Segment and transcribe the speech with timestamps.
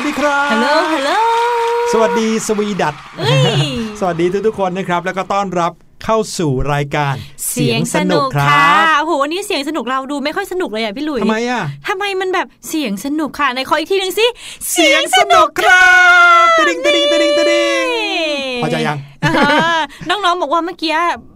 [0.00, 1.10] วัสดีครับ ฮัลโหล ฮัลโหล
[1.92, 2.94] สวัสดีสวีดัต
[4.00, 5.72] สวัสดีทุกๆคนนะครับ แล้วก็ต้อนรับ
[6.04, 7.14] เข้าสู่รายการ
[7.50, 14.26] เสียงสนุกคค่ะรับโอ้โหวันนี้เสียงสนุกเราดูไม่ค่อยสนุกเลยอะพี่หลุยทำไมอะทำไมมันแบบเสียงสนุกค่ะในขออีกทีหนึ่งสิ
[15.58, 15.86] ครั
[16.44, 17.86] บตะดิงตะดิงตะดิงตะดิง
[18.62, 20.92] พอใจยังอ่าน้องๆบอกว่าเมื่อกี้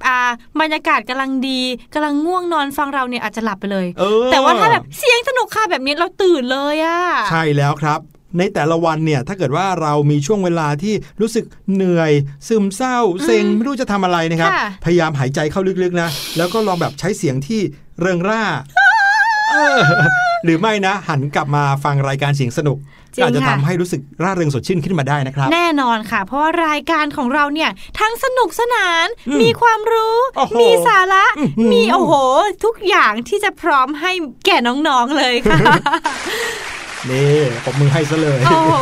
[0.07, 0.17] อ่า
[0.61, 1.61] บรรยากาศกำลังดี
[1.95, 7.01] กำลังง่วงนอนฟังเราเนี่ยอาจจะหลับไปเลยเออแต่ว่าถ้าแบบเสียงสนุกค่ะแบบนี้เราตื่นเลยอะ
[7.31, 8.01] ใช่แล้วครับ
[8.39, 11.45] ในแต่ละวันเนี่ยถ้าเกิดว่าเรามีช่วงเวลาที่รู้สึก
[11.75, 12.13] เหนื่อย
[12.49, 17.61] ซึมเศร้าเซ็งไม่รู้จะทำอะไรนะครับค่ะพยายามหายใจเข้าลึกๆนะ แล้วก็ลองแบบใช้เสียงที่
[18.01, 18.43] เริงร่า
[19.53, 19.79] เออ
[20.45, 22.79] หรือไม่นะ หันกลับมาฟังรายการเสียงสนุก
[23.15, 27.71] จริงก็อาจจะค่ะทำให้รู้สึกร่าเริงสดชื่นขึ้นมาได้นะครับ แน่นอนค่ะ เพราะว่ารายการของเราเนี่ย
[28.01, 32.13] ทั้งสนุกสนานอืมมีความรู้โอ้โหมีสาระอื้อหือมีโอ้โห
[32.65, 34.13] ทุกอย่างที่จะพร้อมให้
[34.47, 35.59] แก่น้องๆเลยค่ะ
[37.11, 38.73] นี่ผมมือให้ซะเลยโอ้โห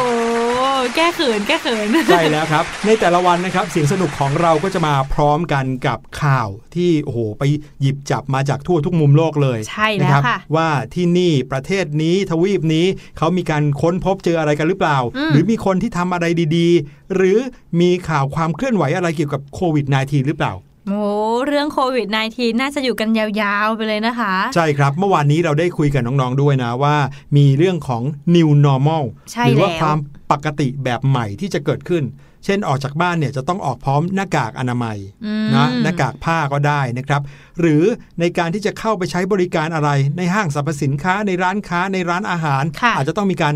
[0.96, 7.42] แก้เขินแก้เขินใช่แล้วครับ ในแต่ละวันนะครับเสียงสนุกของเราก็จะมาพร้อมกันกับข่าวที่โอ้โหไป
[7.80, 12.86] หยิบจับมาจากทั่วทุกมุมโลกเลยใช่แล้วนะครับค่ะว่าที่นี่ประเทศนี้ทวีปนี้
[13.18, 16.26] เขามีการค้นพบเจออะไรกันหรือเปล่าอืมหรือมีคนที่ทำอะไร
[16.56, 17.38] ดีๆ หรือ
[17.80, 20.52] มีข่าวความเคลื่อนไหวอะไรเกี่ยวกับโควิด -19 หรือเปล่า
[20.90, 21.08] โอ้
[21.46, 26.96] เรื่องโควิด -19 น่าจะอยู่กันยาวๆไปเลยนะคะ ใช่ครับ เมื่อวานนี้เราได้คุยกับน้องๆด้วยนะว่า
[27.36, 28.02] มีเรื่องของ
[28.34, 29.98] new normal ใช่หรืว่าแล้วความ
[30.32, 32.04] ปกติแบบใหม่ที่จะเกิดขึ้น
[32.44, 37.22] เช่นออกจากบ้านเนี่ยจะต้องออกพร้อมหน้ากากอนามัยอืมนะหน้ากากผ้าก็ได้นะครับ
[37.60, 37.82] หรือ
[38.20, 43.54] ในการที่จะเข้าไปใช้บริการอะไรในห้างสรรพสินค้าในร้านค้าในร้านอาหารค่ะอาจจะต้องมีการ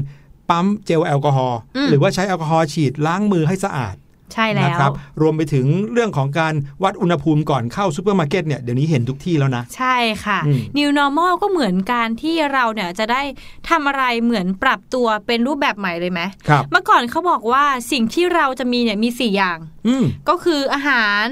[0.50, 3.94] ปั๊มเจลแอลกอฮอล์อืมหรือว่าใช้แอลกอฮอล์ฉีดล้างมือให้สะอาด
[4.32, 13.23] ใช่แล้วนะครับรวมไปถึงเรื่องของการวัดอุณหภูมิก่อนเข้าซูเปอร์มาร์เก็ตเนี่ยเดี๋ยวนี้เห็นทุกที่แล้วนะ ใช่ค่ะอืม New Normal ก็เหมือนการที่เราเนี่ยจะได้
[13.69, 21.25] ทำอะไรเหมือนปรับตัวเป็นรูปแบบใหม่เลยไหมครับเมื่อก่อนเขาบอกว่าสิ่งที่เราจะมีเนี่ยมี 4 อย่างอืมก็คืออาหาร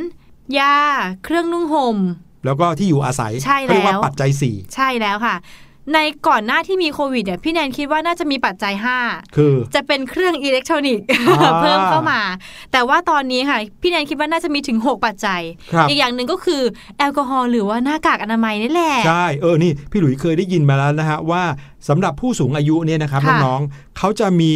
[0.59, 0.77] ยา
[1.25, 1.99] เครื่องนุ่งห่ม
[2.45, 5.37] แล้วก็ที่อยู่อาศัยใช่เขาเรียกว่าแล้วปัจจัยสี่ใช่แล้วค่ะ
[5.95, 5.99] ใน
[6.29, 8.75] ก่อนหน้าที่มีโควิดเนี่ยพี่แนนคิดว่าน่าจะมีปัจจัย
[9.05, 12.21] 5 คือ จะเป็นเครื่องอิเล็กทรอนิกส์อ่าเพิ่มเข้ามา
[12.73, 15.41] แต่ว่าตอนนี้ค่ะ พี่แนนคิดว่าน่าจะมีถึง 6 ปัจจัย
[15.75, 16.63] ครับอีกอย่างหนึ่งก็คือ
[16.99, 21.43] แอลกอฮอล์หรือว่าหน้ากากอนามัยนี่แหละ ใช่ เออ นี่ พี่หลุยเคยได้ยินมาแล้วนะฮะว่า
[21.89, 24.55] สำหรับผู้สูงอายุเนี่ยนะครับค่ะน้องๆเขาจะมี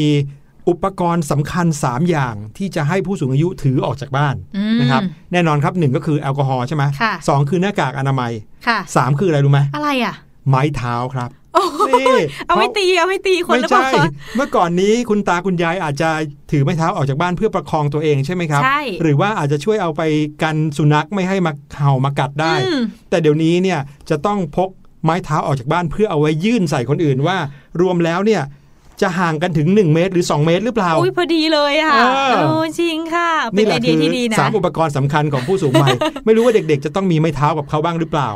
[0.69, 5.02] อุปกรณ์สำคัญ 3 อย่างที่จะให้ผู้สูงอายุถือออกจากบ้านอืมนะครับ
[5.32, 8.32] แน่นอนครับหนึ่งก็คือแอลกอฮอล์ใช่ไหมค่ะสองคือหน้ากากอนามัย
[8.67, 10.14] ค่ะสามคืออะไรรู้ไหมอะไรอะ
[10.48, 12.14] ไม้เท้าครับโอ้โหนี่
[12.46, 14.02] เอาไม่ตีเอาไม่ตีคนไม่หรือเปล่าใช่
[14.37, 16.08] เมื่อก่อนนี้คุณตาคุณยายอาจจะ
[16.50, 20.02] ถือไม้เท้าออกจากบ้านเพื่อประคองตัวเองใช่ไหมครับใช่หรือว่าอาจจะช่วยเอาไป
[20.43, 24.70] กันสุนัขไม่ให้มาเห่ามากัดได้อืมแต่เดี๋ยวนี้เนี่ยจะต้องพก
[25.04, 27.37] ไม้เท้าออกจากบ้านเพื่อเอาไว้ยื่นใส่คนอื่นว่า
[27.81, 28.42] รวมแล้วเนี่ย
[29.02, 35.92] จะห่างกันถึง 1 เมตรหรือ 2 เมตรหรือเปล่า อุ้ยพอดีเลยอะเออโอ้จริงค่ะ เป็นนี่แหไอละเดีคืยที่ดีนะสามอุปกรณ์สำคัญของผู้สูงวัย
[36.26, 38.28] ไม่รู้ว่าเด็กๆ จะต้องมีไม้เท้ากับเขาบ้างหรือเปล่า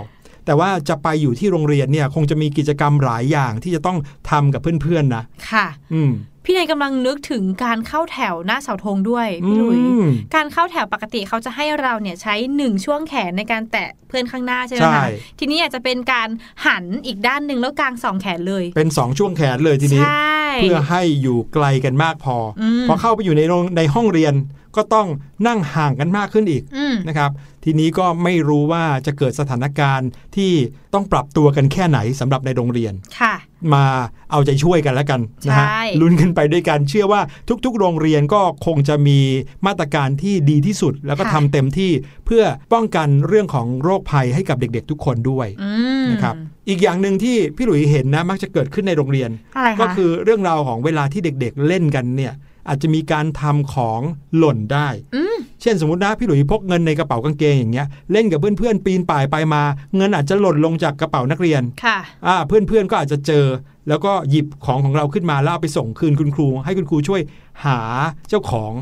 [0.51, 3.99] แต่ว่าจะไปอยู่ที่โรงเรียนเนี่ย คงจะมีกิจกรรมหลายอย่างที่จะต้อง
[4.31, 6.13] ทำกับเพื่อนๆนะ ค่ะ อืม
[6.45, 15.07] พี่เนยกำลังนึกถึงการเข้าแถวหน้าเสาธงด้วยพี่หลุยอืมการเข้าแถวปกติเขาจะให้เราเนี่ยใช้หนึ่งช่วงแขนในการแตะเพื่อนข้างหน้าใช่ไหมใช่คะ
[15.39, 16.29] ทีนี้อาจจะเป็นการ
[16.67, 24.35] หันอีกด้านหนึ่งแล้วกางสองแขนเลย เป็น2ช่วงแขนเลยทีนี้ใช่เพื่อให้อยู่ไกลกันมากพออมพอเข้าไปอยู่ในโรงในห้องเรียน
[24.77, 25.07] ก็ต้อง
[25.47, 27.31] นั่งห่างกันมากขึ้นอีกอืมนะครับ
[27.65, 30.53] ทีนี้ก็ไม่รู้ว่าจะเกิดสถานการณ์ที่
[30.95, 33.35] ต้องปรับตัวกันแค่ไหนสำหรับในโรงเรียนค่ะ
[33.75, 33.85] มา
[34.31, 37.21] เอาใจช่วยกันแล้วกันนะฮะใช่ลุ้นกันไปด้วยกันเชื่อว่า
[37.65, 39.19] ทุก ๆ โรงเรียนก็คงจะมี
[39.67, 41.91] มาตรการที่ดีที่สุด แล้วก็ทำเต็มที่
[42.27, 45.71] เพื่อป้องกันเรื่องของโรคภัยให้กับเด็ก ๆ ทุกคนด้วยอื
[46.03, 46.35] มนะครับ
[46.69, 52.33] อีกอย่างหนึ่งที่พี่หลุยเห็นนะมักจะเกิดขึ้นในโรงเรียนอะไรก็คะคือเรื่องราวของเวลาที่เด็ก ๆ เล่นกันเนี่ย
[52.69, 54.01] อาจจะมีการทำของ
[54.37, 59.63] หล่นได้อืมเช่นสมมตินะพี่หลุยพกเงินในกระเป๋ากางเกงอย่างเงี้ยเล่นกับเพื่อนๆปีนป่ายไปมา
[59.97, 63.47] เงินอาจจะหล่นลงจากกระเป๋านักเรียนค่ะอ่าเพื่อนๆก็อาจจะเจอ
[63.89, 67.21] แล้วก็หยิบของของเราขึ้นมาแล้วเอาไปส่งคืนคุณครู ให้คุณครูช่วย
[67.65, 67.81] หา
[68.29, 68.73] เจ้าของ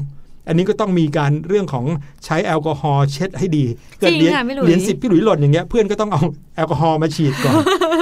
[0.49, 1.85] อันนี้ก็ต้องมีการเรื่องของ
[2.25, 3.65] ใช้แอลกอฮอล์เช็ดให้ดี
[3.99, 6.23] เกิดจริงเหรียญค่ะพี่หลุยเหรียญสิบพี่หลุยหล่นอย่างเงี้ยเพื่อนก็ต้องเอา
[6.57, 7.55] แอลกอฮอล์มาฉีดก่อน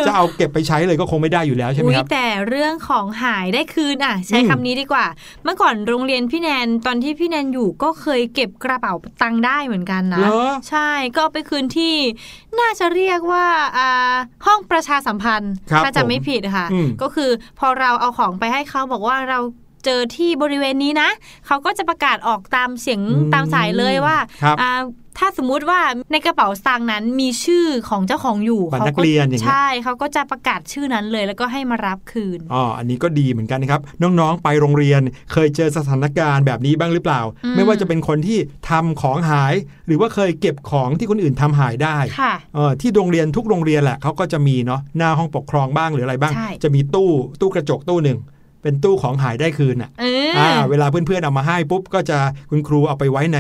[0.07, 5.07] จะเอาเก็บไปใช้เลยก็คงไม่ได้อยู่แล้วใช่ไหมอุ๊ยครับแต่เรื่องของหายได้คืนอะ ใช้อืมคำนี้ดีกว่า
[5.45, 11.95] เมื่อก่อนโรงเรียนพี่แนนตอนที่พี่แนนอยู่ก็เคยเก็บกระเป๋าตังค์ได้เหมือนกันนะเหรอใช่ก็เอาไปคืนที่
[12.59, 14.15] น่าจะเรียกว่าอ่า
[14.47, 19.41] ห้องประชาสัมพันธ์ครับถ้าจะไม่ผิดค่ะอืมก็คือพอเราเอาของไปให้เขาบอกว่าเรา
[19.87, 21.11] เจอที่บริเวณนี้นะ
[21.47, 24.73] เขาก็จะประกาศออกตามเสียงอืมตามสายเลยว่าครับอ่า
[25.21, 25.81] ถ้าสมมุติว่า
[26.13, 35.01] ในกระเป๋าสตางค์นั้นมีชื่อของเจ้าของอยู่บัตรขานักเรียนอย่างเงี้ยใช่เขาก็จะประกาศชื่อนั้นเลยแล้วก็ให้มารับคืนอ๋ออันนี้ก็ดีเหมือนกันนะครับ น้องๆ ไปโรงเรียน
[35.33, 38.39] เคยเจอสถานการณ์แบบนี้บ้างหรือเปล่าอืมไม่ว่าจะเป็นคนที่
[38.71, 39.55] ทำของหาย
[39.87, 48.19] หรือว่าเคยเก็บของที่คนอื่นทำหายได้ค่ะเออที่โรงเรียนทุกโรงเรียนแหละเขาก็จะมีเนาะหน้าห้องปกครองบ้างหรืออะไรบ้างใช่จะมีตู้ตู้กระจกตู้หนึ่ง
[48.67, 52.19] เป็นตู้ของหายได้คืนอะเออออ่าเวลาเพื่อนๆเอามาให้ปุ๊บก็จะ
[52.51, 53.39] คุณครูเอาไปไว้ใน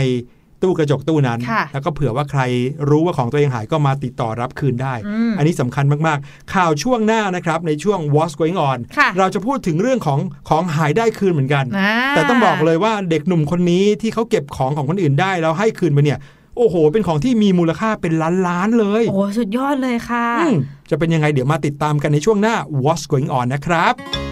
[0.62, 2.40] ตู้กระจกตู้นั้นค่ะแล้วก็เผื่อว่าใคร
[2.88, 16.18] รู้ว่าของตัวเองหายก็มาติดต่อรับคืนได้อืมอันนี้สำคัญมากๆ ข่าวช่วงหน้านะครับ ในช่วง What's Going On ค่ะเราจะพูดถึงเรื่องของของหายได้คืนเหมือนกันอ่าแต่ต้องบอกเลยว่าเด็กหนุ่มคนนี้ที่เขาเก็บของของคนอื่นได้แล้วให้คืนไปเนี่ย
[16.56, 20.56] โอ้โห เป็นของที่มีมูลค่าเป็นล้านล้านๆเลย โอ้ สุดยอดเลยค่ะอืม
[20.90, 22.54] จะเป็นยังไงเดี๋ยวมาติดตามกันในช่วงหน้า
[22.84, 24.25] What's Going On นะครับ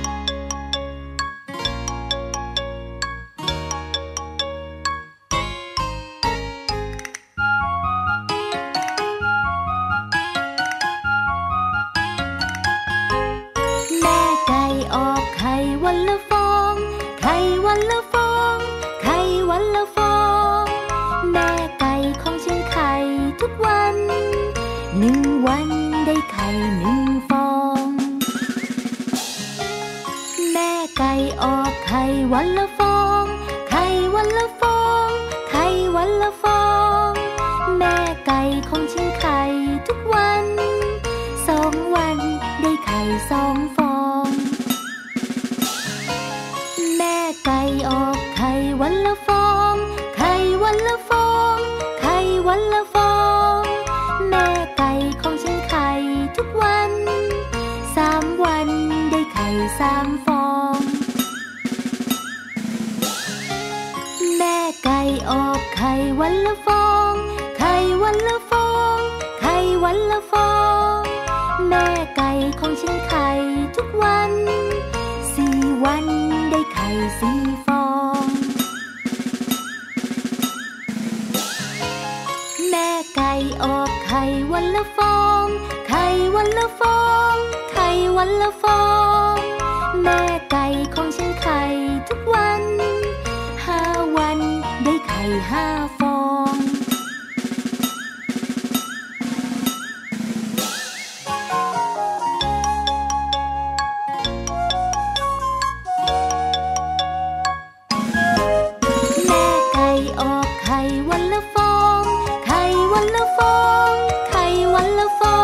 [112.94, 113.58] วันละฟอ
[113.92, 113.94] ง
[114.28, 115.40] ไข่วันละฟอ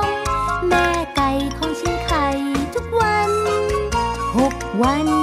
[0.00, 0.02] ง
[0.68, 2.26] แม่ไก่ของฉันไข่
[2.74, 3.30] ทุกวัน
[4.36, 5.13] หกวัน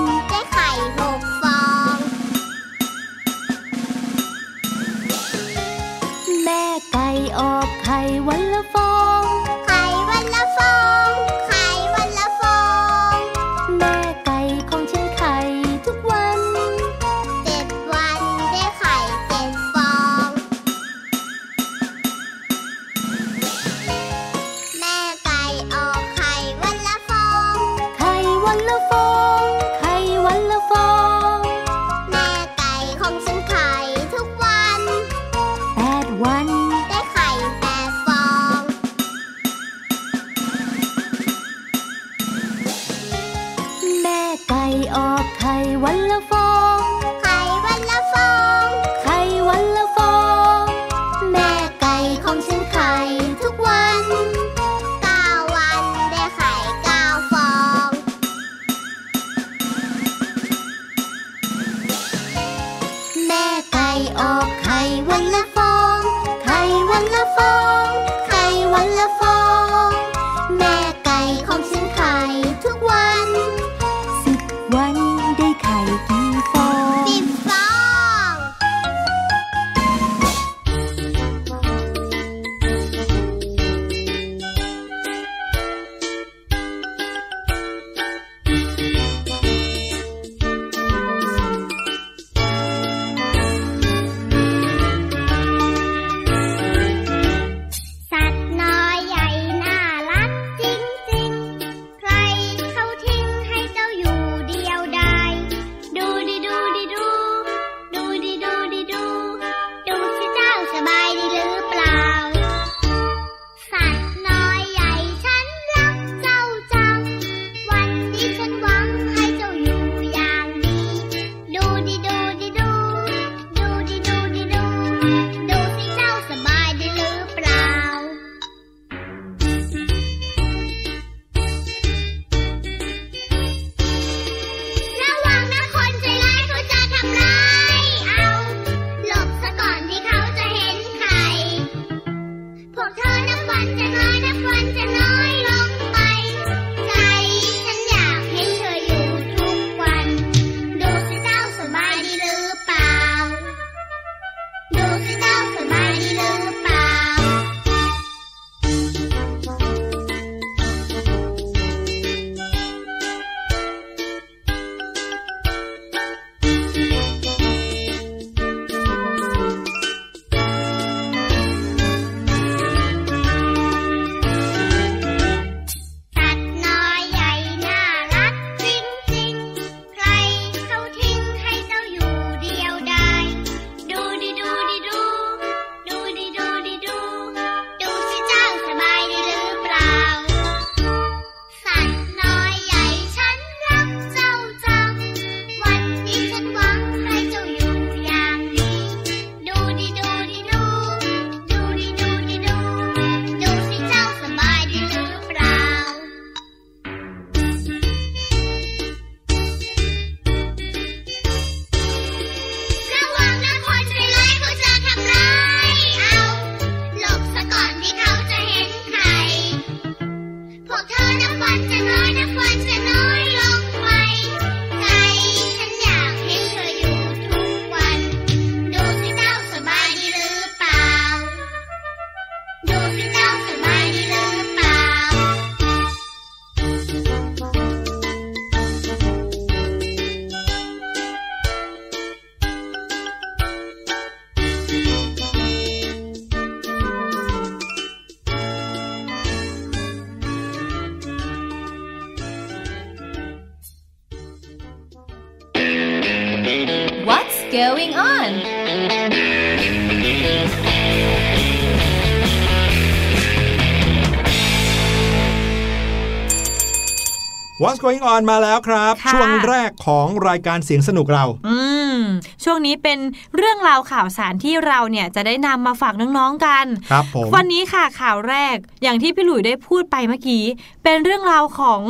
[267.91, 271.57] going on มาแล้วครับค่ะช่วงแรกของรายการเสียงสนุกเรา อื
[271.95, 271.97] ม
[272.43, 272.99] ช่วงนี้เป็น
[273.37, 280.43] เรื่องราวข่าวสารที่เราเนี่ยจะได้นำมาฝากน้องๆกัน ครับผม วันนี้ค่ะข่าวแรกอย่างที่พี่หลุยได้พูดไปเมื่อกี้
[280.83, 281.81] เป็นเรื่องราวของ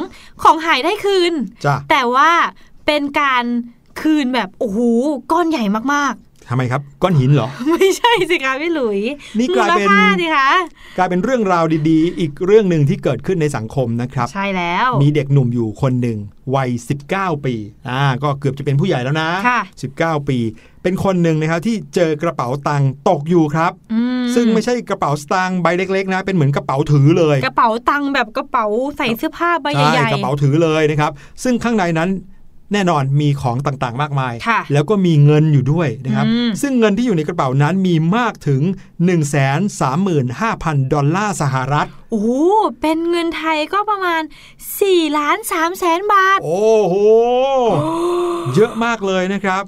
[0.44, 1.34] ของหายได้คืน
[1.66, 2.32] จ้ะแต่ว่า
[2.86, 3.44] เป็นการ
[4.02, 4.80] คืนแบบโอ้โห
[5.32, 6.14] ก้อนใหญ่มาก
[6.52, 9.00] ทำไมครับก้อนหินเหรอๆไม่ใช่สิคะพี่หลุย
[9.40, 10.50] นี่กลายเป็นมูค่สิคะ
[10.98, 16.18] กลายเป็นเรื่องราวดีๆ อีกเรื่องหนึ่งที่เกิดขึ้นในสังคมนะครับ ใช่แล้ว มีเด็กหนุ่มอยู่คนหนึ่ง
[16.56, 16.70] วัย
[17.08, 17.56] 19 ปี
[17.90, 19.62] อ่าก็เกือบจะเป็นผู้ใหญ่แล้วนะค่ะ
[19.96, 20.38] 19 ปี
[20.84, 28.66] เป็นคนหนึ่งนะครับที่เจอกระเป๋าตังค์ตกอยู่ครับอืมซึ่งไม่ใช่กระเป๋าสตางค์ใบเล็กๆนะ เป็นเหมือนกระเป๋าถือเลย กระเป๋าตังค์แบบกระเป๋า
[28.98, 31.12] ใส่เสื้อผ้าใบใช่ใหญ่กระเป๋าถือเลยนะครับ
[31.44, 32.10] ซึ่งข้างในนั้น
[32.74, 38.62] แน่นอนมีของต่างๆ มากมายค่ะแล้วก็มีเงินอยู่ด้วยนะครับอืมซึ่งเงินที่อยู่ในกระเป๋านั้นมีมากถึง
[39.58, 42.30] 135,000 ดอลลาร์สหรัฐ โอ้โห
[42.82, 44.22] เป็นเงินไทยก็ประมาณ
[44.70, 46.96] 4ล้าน3แสนบาท โอ้โห
[48.56, 49.64] เยอะมากเลยนะครับ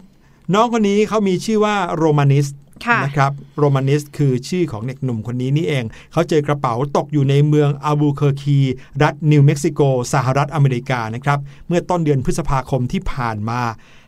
[0.53, 2.62] น้องคนนี้เขามีชื่อว่าโรมานิสค่ะ
[3.03, 8.59] นะครับโรมานิสคือชื่อของเด็กหนุ่มคนนี้นี่เอง เขาเจอกระเป๋าตกอยู่ในเมืองอัลบูเคอร์คี
[9.03, 9.81] รัฐนิวเม็กซิโก
[10.13, 13.61] สหรัฐอเมริกานะครับเมื่อต้นเดือนพฤษภาคมที่ผ่านมา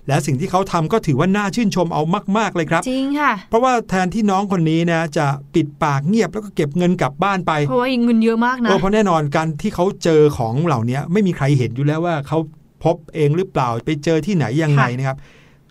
[0.08, 2.02] และสิ่งที่เขาทำก็ถือว่าน่าชื่นชมเอา
[2.38, 12.38] มาก ๆ เลยครับ จริงค่ะ เพราะว่าแทนที่น้องคนนี้นะจะปิดปากเงียบแล้วก็เก็บเงินกลับบ้านไป เพราะว่าเงินเยอะมากนะเออเพราะแน่นอนการที่เขาเจอของเหล่านี้ไม่มีใครเห็นอยู่แล้วว่าเขา
[12.84, 15.18] พบเองหรือเปล่าไปเจอที่ไหนยังไงค่ะนะครับ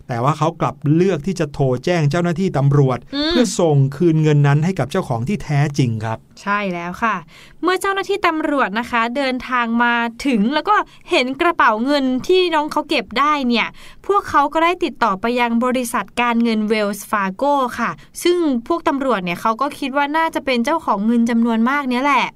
[0.08, 7.16] แต่ว่าเขากลับเลือกที่จะโทรแจ้งเจ้าหน้าที่ตำรวจอืมเพื่อส่งคืนเงินนั้นให้กับเจ้าของที่แท้จริงครับใช่แล้วค่ะ
[7.62, 9.94] เมื่อเจ้าหน้าที่ตำรวจนะคะ เดินทางมา
[10.26, 10.76] ถึงแล้วก็
[11.10, 13.66] เห็นกระเป๋าเงินที่น้องเขาเก็บได้เนี่ย
[14.06, 17.42] พวกเขาก็ได้ติดต่อไปยังบริษัทการเงินเวลส์ฟาโก
[17.78, 17.90] ค่ะ
[18.22, 22.26] ซึ่งพวกตำรวจเนี่ยเขาก็คิดว่าน่าจะเป็นเจ้าของเงินจำนวนมากเนี้แหละ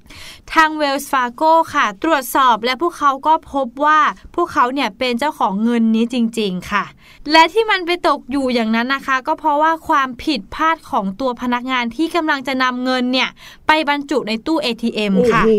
[0.55, 1.43] ทางเวลส์ฟาโก
[1.75, 4.01] ค่ะ ตรวจสอบและพวกเขาก็พบว่า
[4.35, 6.85] พวกเขาเนี่ยเป็นเจ้าของเงินนี้จริง ๆ ค่ะ
[7.33, 13.29] และที่มันไปตกอยู่อย่างนั้นนะคะ ก็เพราะว่าความผิดพลาดของตัวพนักงานที่กำลังจะนำเงินเนี่ย
[13.67, 15.51] ไปบรรจุในตู้ ATM โอ้ค่ะโห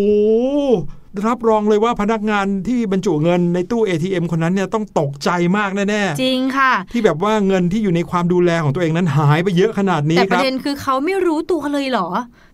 [1.28, 12.08] รับรองเลยว่าพนักงานที่บรรจุเงินในตู้ ATM คนนั้นเนี่ยต้องตกใจมากแน่จริงค่ะๆที่แบบว่าเงินที่อยู่ในความดูแลของตัวเองนั้นหายไปเยอะขนาดนี้แต่คประรับเด็นคือเขาไม่รู้ตัวเลยเหรอ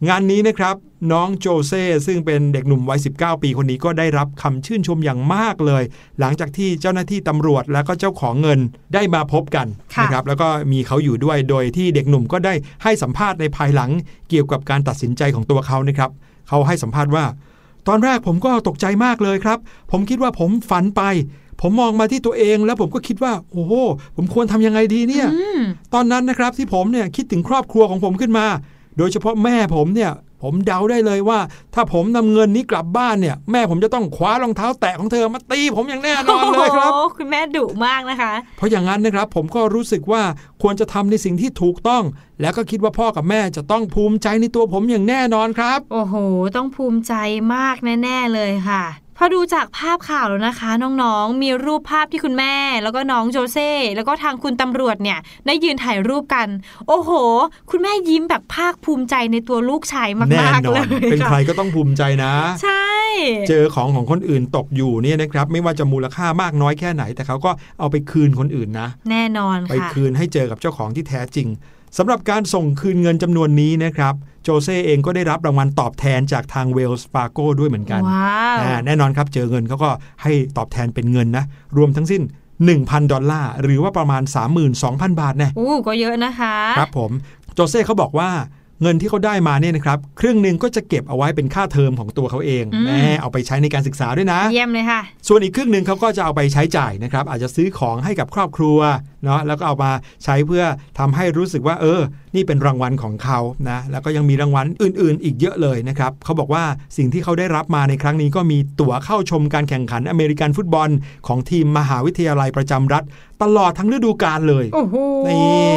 [0.07, 0.75] งานนี้นะครับ
[1.11, 5.83] น้องโจเซ่ซึ่งเป็นเด็กหนุ่มวัย 19 ปีคนนี้ก็ได้รับคำชื่นชมอย่างมากเลย
[6.19, 8.59] หลังจากที่เจ้าหน้าที่ตำรวจและก็เจ้าของเงิน
[8.93, 13.91] ได้มาพบกันค่ะนะครับแล้วก็มีเขาอยู่ด้วยโดยที่เด็กหนุ่มก็ได้ให้สัมภาษณ์ในภายหลัง
[14.29, 16.11] เกี่ยวกับการตัดสินใจของตัวเขานะครับ
[16.47, 17.25] เขาให้สัมภาษณ์ว่า
[17.87, 19.57] ตอนแรกผมก็ตกใจมากเลยครับ
[19.91, 21.01] ผมคิดว่าผมฝันไป
[21.61, 23.73] ผมมองมาที่ตัวเองแล้วผมก็คิดว่า โอ้โห
[24.15, 25.61] ผมควรทำยังไงดีเนี่ยอืม
[25.93, 28.45] ตอนนั้นนะครับที่ผมเนี่ยคิดถึงครอบครัวของผมขึ้นมา
[28.97, 30.11] โดยเฉพาะแม่ผมเนี่ย
[30.45, 31.39] ผมเดาได้เลยว่า
[31.73, 40.21] ถ้าผมนำเงินนี้กลับบ้านเนี่ย แม่ผมจะต้องคว้ารองเท้าแตะของเธอมาตีผมอย่างแน่นอนเลยครับโอ้โหคุณแม่ดุมากนะคะ เพราะอย่างนั้นนะครับผมก็รู้สึกว่า
[40.61, 42.03] ควรจะทำในสิ่งที่ถูกต้อง
[42.41, 46.15] แล้วก็คิดว่าพ่อกับแม่จะต้องภูมิใจในตัวผมอย่างแน่นอนครับ โอ้โห
[46.55, 47.13] ต้องภูมิใจ
[47.55, 48.83] มากแน่ ๆเลยค่ะ
[49.17, 50.69] พอดูจากภาพข่าวแล้วนะคะ
[51.01, 56.47] น้องๆ มีรูปภาพที่คุณแม่ แล้วก็น้องโจเซ่แล้วก็ทางคุณตำรวจเนี่ยได้ยืนถ่ายรูปกัน
[56.87, 57.11] โอ้โห
[57.71, 62.87] คุณแม่ยิ้มแบบภาคภูมิใจในตัวลูกชายแน่มากนๆอเลนยเป็นใครค่ะก็ต้องภูมิใจนะ ใช่
[63.49, 71.47] เจอของของคนอื่นตกอยู่เนี่ยนะครับ ไม่ว่าจะมูลค่ามากน้อยแค่ไหน แต่เขาก็เอาไปคืนคนอื่นนะ แน่นอนไปค่ะคืนให้เจอกับเจ้าของที่แท้จริง
[71.97, 79.89] สำหรับการส่งคืนเงินจำนวนนี้นะครับโจเซ่เองก็ได้รับรางวัลตอบแทนจากทางเวลส์ฟาโกด้วยเหมือนกันว้าวอ่าแน่นอนครับเจอเงินเขาก็
[80.23, 81.43] ให้ตอบแทนเป็นเงินนะ
[81.77, 82.21] รวมทั้งสิ้น
[82.65, 84.23] 1,000 ดอลลาร์ หรือว่าประมาณ
[84.71, 87.11] 32,000 บาทแน่อู้ก็เยอะนะคะ ครับผม
[87.53, 88.29] โจเซ่เขาบอกว่า
[88.81, 98.79] เงินที่เขาได้มาเนี่ยนะครับครึ่งหนึ่งก็จะเก็บเอาไว้เป็นค่าเทอมของตัวเขาเองอืมแน่เอาไปใช้ในการศึกษาด้วยนะ เยี่ยมเลยค่ะ ส่วนอีกครึ่งหนึ่งเขาก็จะเอาไปใช้จ่ายนะครับ อาจจะซื้อของให้กับครอบครัว
[99.25, 99.91] เนาะแล้วก็เอามา
[100.23, 100.63] ใช้เพื่อ
[100.99, 102.01] ทำให้รู้สึกว่า เออ
[102.35, 106.63] นี่เป็นรางวัลของเขานะแล้วก็ยังมีรางวัลอื่น ๆ อีกเยอะเลยนะครับเขาบอกว่า
[106.97, 110.89] สิ่งที่เขาได้รับมาในครั้งนี้ก็มีตั๋วเข้าชมการแข่งขันอเมริกันฟุตบอล
[111.27, 113.03] ของทีมมหาวิทยาลัยประจำรัฐ
[113.43, 114.95] ตลอดทั้งฤดูกาลเลยโอ้โห
[115.27, 115.73] นี่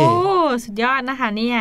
[0.64, 1.60] สุดยอดนะคะเนี่ย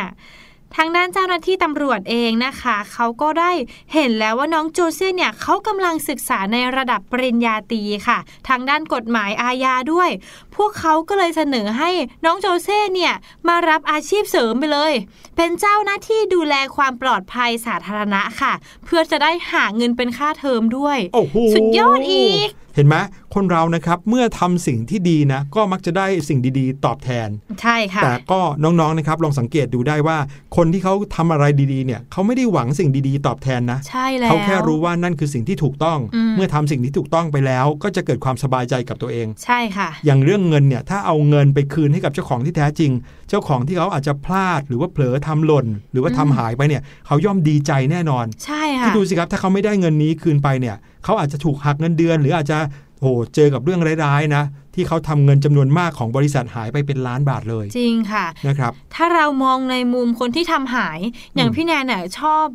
[0.76, 3.52] ทางด้านเจ้าหน้าที่ตำรวจเองนะคะ เขาก็ได้
[3.94, 10.10] เห็นแล้วว่าน้องโจเซ่เนี่ยเขากำลังศึกษาในระดับปริญญาตรีค่ะ ทางด้านกฎหมายอาญาด้วย
[10.56, 11.90] พวกเขาก็เลยเสนอให้
[12.24, 13.14] น้องโจเซ่เนี่ย
[13.48, 14.92] มารับอาชีพเสริมไปเลย
[15.36, 18.52] เป็นเจ้าหน้าที่ดูแลความปลอดภัยสาธารณะค่ะ
[18.84, 22.96] เพื่อจะได้หาเงินเป็นค่าเทอมด้วยโอ้โหสุดยอดอีกเห็นไหม
[23.34, 27.28] คนเรานะครับเมื่อทำสิ่งที่ดีนะก็มักจะได้สิ่งดีๆ ตอบแทน
[27.62, 30.18] ใช่ค่ะ แต่ก็น้องๆนะครับลองสังเกตดูได้ว่า
[30.56, 42.92] คนที่เขาทำอะไรดีๆเนี่ยเขาไม่ได้หวังสิ่งดีๆ ตอบแทนนะใช่แล้วเขาแค่รู้ว่านั่นคือสิ่งที่ถูกต้องอืมเมื่อทำสิ่งที่ถูกต้องไปแล้ว ก็จะเกิดความสบายใจกับตัวเอง ใช่ค่ะ อย่างเรื่องเงินเนี่ยถ้าเอาเงินไปคืนให้กับเจ้าของที่แท้จริง
[43.28, 52.58] เจ้าของที่เขาอาจจะพลาดหรือว่าเผลอทำหล่น หรือว่าทำอืมหายไปเนี่ยเขาย่อมดีใจแน่นอน ใช่คิดค่ะดูสิครับถ้าเขาไม่ได้เงินนี้คืนไปเนี่ยเขาอาจจะถูกหักเงินเดือน หรืออาจจะ
[53.00, 60.98] โหเจอกับเรื่องร้ายๆนะ ที่เขาทำเงินจำนวนมากของบริษัทหายไปเป็นล้านบาทเลย จริงค่ะนะครับ ถ้าเรามองในมุมคนที่ทำหาย
[61.36, 62.46] อย่างอืมพี่แนนเนี่ยชอบ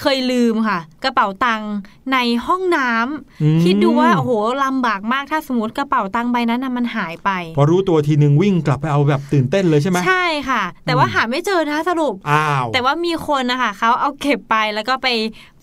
[0.00, 1.72] เคยลืมค่ะ กระเป๋าตังค์
[2.12, 4.32] ในห้องน้ำอืมคิดดูว่าโอ้โห
[4.64, 15.08] ลำบากมากถ้าสมมติกระเป๋าตังค์ใบนั้นนะมันหายไป พอรู้ตัวทีหนึ่งวิ่งกลับไปเอาแบบตื่นเต้นเลยใช่ไหมใช่ค่ะ แต่ว่าอืมหาไม่เจอนะสรุปอ้าวแต่ว่ามีคนนะคะเขาเอาเก็บไปแล้วก็ไป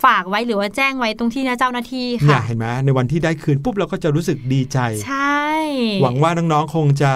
[0.05, 5.45] ฝากไว้หรือว่าแจ้งไว้ตรงที่นะเจ้าหน้าที่เนี่ยค่ะเห็นไหมในวันที่ได้คืนปุ๊บเราก็จะรู้สึกดีใจ ใช่
[6.01, 7.13] หวังว่าน้องๆคงจะ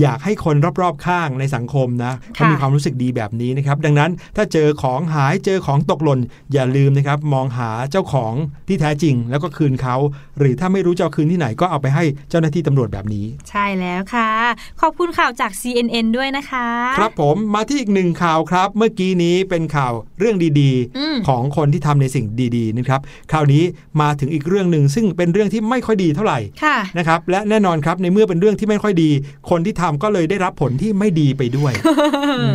[0.00, 6.20] อยากให้คนรอบๆข้างในสังคมนะเขามีความรู้สึกดีแบบนี้นะครับ ดังนั้นถ้าเจอของหายเจอของตกหล่น
[6.52, 8.32] อย่าลืมนะครับ มองหาเจ้าของ
[8.68, 9.96] ที่แท้จริง แล้วก็คืนเขา
[10.38, 14.30] หรือถ้าไม่รู้จะเอาคืนที่ไหนก็เอาไปให้เจ้าหน้าที่ตำรวจแบบนี้ ใช่แล้วค่ะ
[14.80, 16.66] ขอบคุณข่าวจาก CNN ด้วยนะคะ
[16.98, 22.19] ครับผมมาที่อีกหนึ่งข่าวครับ เมื่อกี้นี้เป็นข่าวเรื่องดีอืมๆของคนที่ทำในสิ่ง
[22.56, 23.00] ดีๆนะครับ
[23.32, 23.62] คราวนี้
[24.00, 29.10] มาถึงอีกเรื่องหนึ่งซึ่งเป็นเรื่องที่ไม่ค่อยดีเท่าไหร่ค่ะนะครับและแน่นอนครับในเมื่อเป็นเรื่องที่ไม่ค่อยดี
[29.50, 31.72] คนที่ทำก็เลยได้รับผลที่ไม่ดีไปด้วย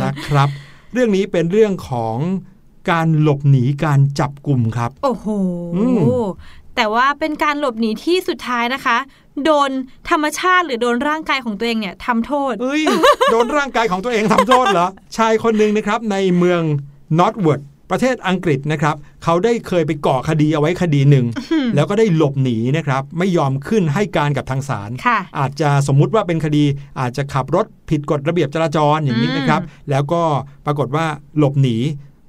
[0.04, 0.48] นะครับ
[0.92, 2.16] เรื่องนี้เป็นเรื่องของ
[2.90, 5.26] การหลบหนีการจับกลุ่มครับ โอ้โห
[5.76, 5.98] อืม
[6.76, 8.98] แต่ว่าเป็นการหลบหนีที่สุดท้ายนะคะ
[9.44, 9.70] โดน
[10.10, 12.82] ธรรมชาติหรือโดนร่างกายของตัวเองเนี่ยทำโทษเอ้ย
[13.32, 16.62] โดนร่างกายของตัวเองทำโทษเหรอชายคนหนึ่งนะครับในเมือง
[17.18, 21.26] นอตเวิร์ด ประเทศอังกฤษนะครับเขาได้เคยไปก่อคดีเอาไว้คดีหนึ่ง
[21.74, 26.64] แล้วก็ได้หลบหนีนะครับไม่ยอมขึ้นให้การกับทางศาลค่ะอาจจะสมมุติว่าเป็นคดี
[27.00, 30.22] อาจจะขับรถผิดกฎระเบียบจราจรอย่างนี้นะครับ แล้วก็
[30.66, 31.06] ปรากฏว่า
[31.38, 31.76] หลบหนี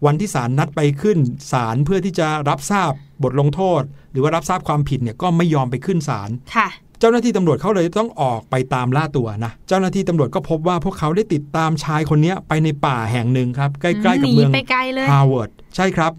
[0.06, 1.18] วันที่ศาลนัดไปขึ้น
[1.52, 2.92] ศาลเพื่อที่จะรับทราบ
[3.24, 6.68] บทลงโทษ หรือว่ารับทราบความผิดเนี่ยก็ไม่ยอมไปขึ้นศาลค่ะ
[7.00, 16.12] เจ้าหน้าที่ตำรวจเขาเลยต้องออกไปตามล่าตัวนะ เจ้าหน้าที่ตำรวจก็พบว่าพวกเขาได้ติดตามชายคนเนี้ยไปในป่าแห่งหนึ่งครับ ใกล้ๆกับเมืองหนีไปไกลเลยฮาร์วาร์ดใช่ครับ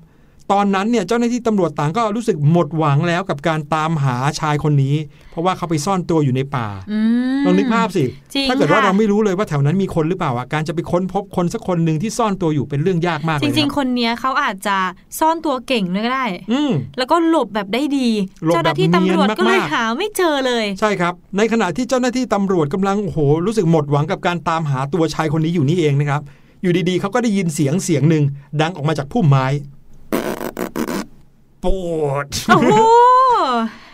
[0.53, 4.95] ตอนนั้นเนี่ยเจ้าหน้าที่ตำรวจต่างก็รู้สึกหมดหวังแล้วกับการตามหาชายคนนี้
[5.31, 6.99] เพราะว่าเขาไปซ่อนตัวอยู่ในป่าอื
[7.39, 14.77] มลองนึกภาพสิจริงถ้าเกิดว่าค่ะเราไม่รู้เลยว่าแถวนั้นมีคนหรือเปล่าอะการจะไปค้นพบคนสักคนหนึ่งที่ซ่อนตัวอยู่เป็นเรื่องยากมากจเลยริงนะๆคนเนี้ยเขาอาจจะ
[15.19, 18.09] ซ่อนตัวเก่งด้วยก็ได้อืมแล้วก็หลบแบบได้ดี
[18.45, 26.23] หลบแบบเจ้าหน้าที่ตำรวจก็เลยเนียนมากๆหาไม่เจอเลย ใช่ครับ ในขณะที่เจ้าหน้าที่ตำรวจกำลังโอ้โหรู้สึกหมดหวังกับการตามหาตัวชายคนนี้อยู่นี่เองนะครับ
[26.63, 28.25] อยู่ดีๆเขาก็ได้ยินเสียงเสียงหนึ่ง
[28.61, 29.47] ดังออกมาจากพุ่มไม้
[31.65, 31.67] ป
[32.03, 32.73] วดโอ้โห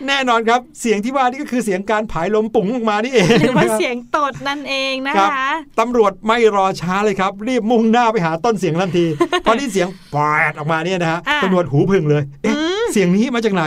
[0.07, 9.05] แน่นอนครับ เสียงที่ว่านี่ก็คือเสียงการผายลมปุ๋งออกมานี่เอง หรือว่านะครับเสียงตดนั่นเองนะครัคะบตำรวจไม่รอช้าเลยครับ รีบมุ่งหน้าไปหาต้นเสียงทันที
[9.45, 13.63] พอได้เสียงปาดออกมาเนี่ยนะฮะอะตำรวจหูพึ่งเลย เอ๊ะอืมเสียงนี้มาจากไหน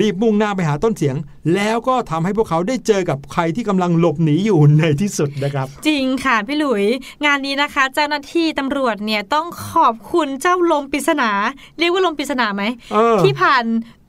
[0.00, 1.16] รีบมุ่งหน้าไปหาต้นเสียง
[1.54, 6.84] แล้วก็ทำให้พวกเขาได้เจอกับใครที่กำลังหลบหนีอยู่ในที่สุดนะครับ จริงค่ะพี่หลุย
[7.24, 11.30] งานนี้นะคะ เจ้าหน้าที่ตำรวจเนี่ยต้องขอบคุณเจ้าลมปริศนา
[11.78, 13.64] เรียกว่าลมปริศนาไหมเออที่ผ่าน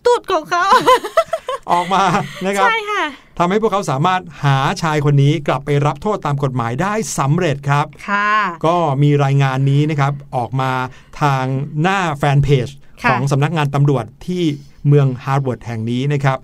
[0.05, 0.65] ตูดของเขา
[1.71, 2.03] ออกมา
[2.45, 3.03] นะครับใช่ค่ะ
[3.39, 8.31] ทำให้พวกเขาสามารถหาชายคนนี้กลับไปรับโทษตามกฎหมายได้สำเร็จครับค่ะ
[8.65, 10.71] ก็มีรายงานนี้นะครับออกมา
[11.21, 11.43] ทาง
[11.81, 12.67] หน้าแฟนเพจ
[13.03, 14.43] ค่ะของสำนักงานตำรวจที่
[14.87, 16.39] เมืองฮาร์วาร์ดแห่งนี้นะครับ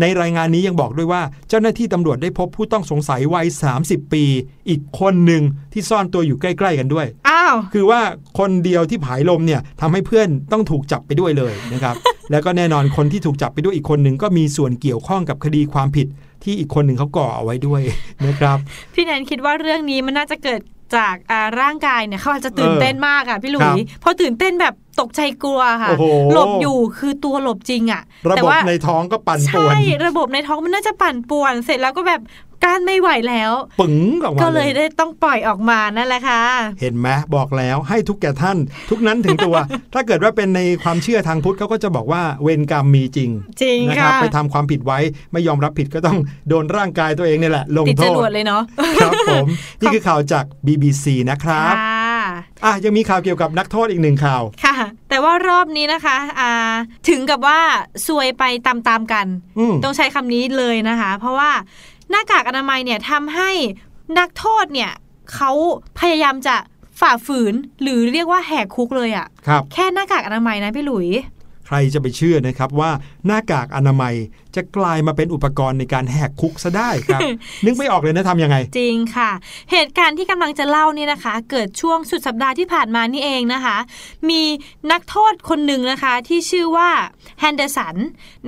[0.00, 3.46] ในรายงานนี้ยังบอกด้วยว่าเจ้าหน้าที่ตำรวจได้พบผู้ต้องสงสัยวัย
[3.80, 4.24] 30 ปี
[4.68, 8.00] อีกคนหนึ่งที่ซ่อนตัวอยู่ใกล้ ๆ กันด้วย อ้าว คือว่า
[8.38, 11.94] คนเดียวที่ผายลมเนี่ยทำให้เพื่อนต้องถูกจับไปด้วยเลยนะครับ
[12.30, 16.06] แล้วก็แน่นอนคนที่ถูกจับไปด้วยอีกคนหนึ่งก็มีส่วนเกี่ยวข้องกับคดีความผิด
[16.44, 17.82] ที่อีกคนหนึ่งเขาก่อเอาไว้ด้วย
[18.26, 18.58] นะครับ
[18.94, 20.60] พี่แนนคิดว่าเรื่องนี้มันน่าจะเกิด
[20.96, 32.20] จากอ่าร่างกายเนี่ยเขาอาจจะตื่นเออเต้นมากอะพี่หลุครัยบพอตื่นเต้นแบบตกใจกลัวค่ะโอ้โหหลบอยู่คือตัวหลบจริงอะ ระแต่บบว่าในท้องก็ปั่นป่วใช่นระบบในท้องมันน่าจะปั่นป่วน เสร็จแล้วก็แบบ
[32.64, 36.42] กลั้นไม่ไหวแล้ว ปึ๋งออกมาก็เลยได้ต้องปล่อยออกมานั่นแหละค่ะ
[36.80, 38.58] เห็นไหมบอกแล้วให้ทุกแก่ท่าน
[38.90, 39.56] ทุกนั้นถึงตัว
[39.94, 43.30] ถ้าเกิดว่าเป็นในความเชื่อทางพุทธเขาก็จะบอกว่าเวรกรรมมีจริง
[43.62, 44.98] จริงนะครัค่ะไปทำความผิดไว้
[45.32, 46.16] ไม่ยอมรับผิดก็ต้อง
[46.48, 48.62] โดนร่างกายตัวเองนี่แหละ ลงติดโทจษรวดเลยเนาะ
[49.00, 49.46] ครับผม
[49.80, 52.20] นี่คือข่าวจาก BBC นะครับค่ะ
[52.64, 54.76] อะยังมีข่าวเกี่ยวกับนักโทษอีกหนึ่งข่าวค่ะ
[55.08, 56.52] แต่ว่ารอบนี้นะคะอ่า
[57.08, 57.58] ถึงกับว่า
[58.06, 59.26] ซวยไปตามๆกัน
[59.58, 61.50] อืมต้องใช้คำนี้เลยนะคะ เพราะว่า
[62.10, 63.50] หน้ากากอนามัยเนี่ยทำให้
[64.18, 64.92] นักโทษเนี่ย
[65.34, 65.50] เขา
[66.00, 66.56] พยายามจะ
[67.00, 71.08] ฝ่าฝืนหรือเรียกว่าแหกคุกเลยอะครับแค่หน้ากากอนามัยนะพี่หลุย
[71.70, 72.90] ใครจะไปเชื่อนะครับว่า
[73.26, 74.14] หน้ากากอนามัย
[74.56, 77.20] จะกลายมาเป็นอุปกรณ์ในการแหกคุกซะได้ครับ
[77.64, 79.30] นึกไม่ออกเลยนะทำยังไง จริงค่ะ
[79.72, 83.76] เหตุการณ์ที่กำลังจะเล่านี่นะคะ เกิดช่วงสุดสัปดาห์ที่ผ่านมานี่เองนะคะ
[84.28, 84.42] มี
[84.92, 86.90] นักโทษคนหนึ่งนะคะที่ชื่อว่า
[87.40, 87.96] แฮนเดอร์สัน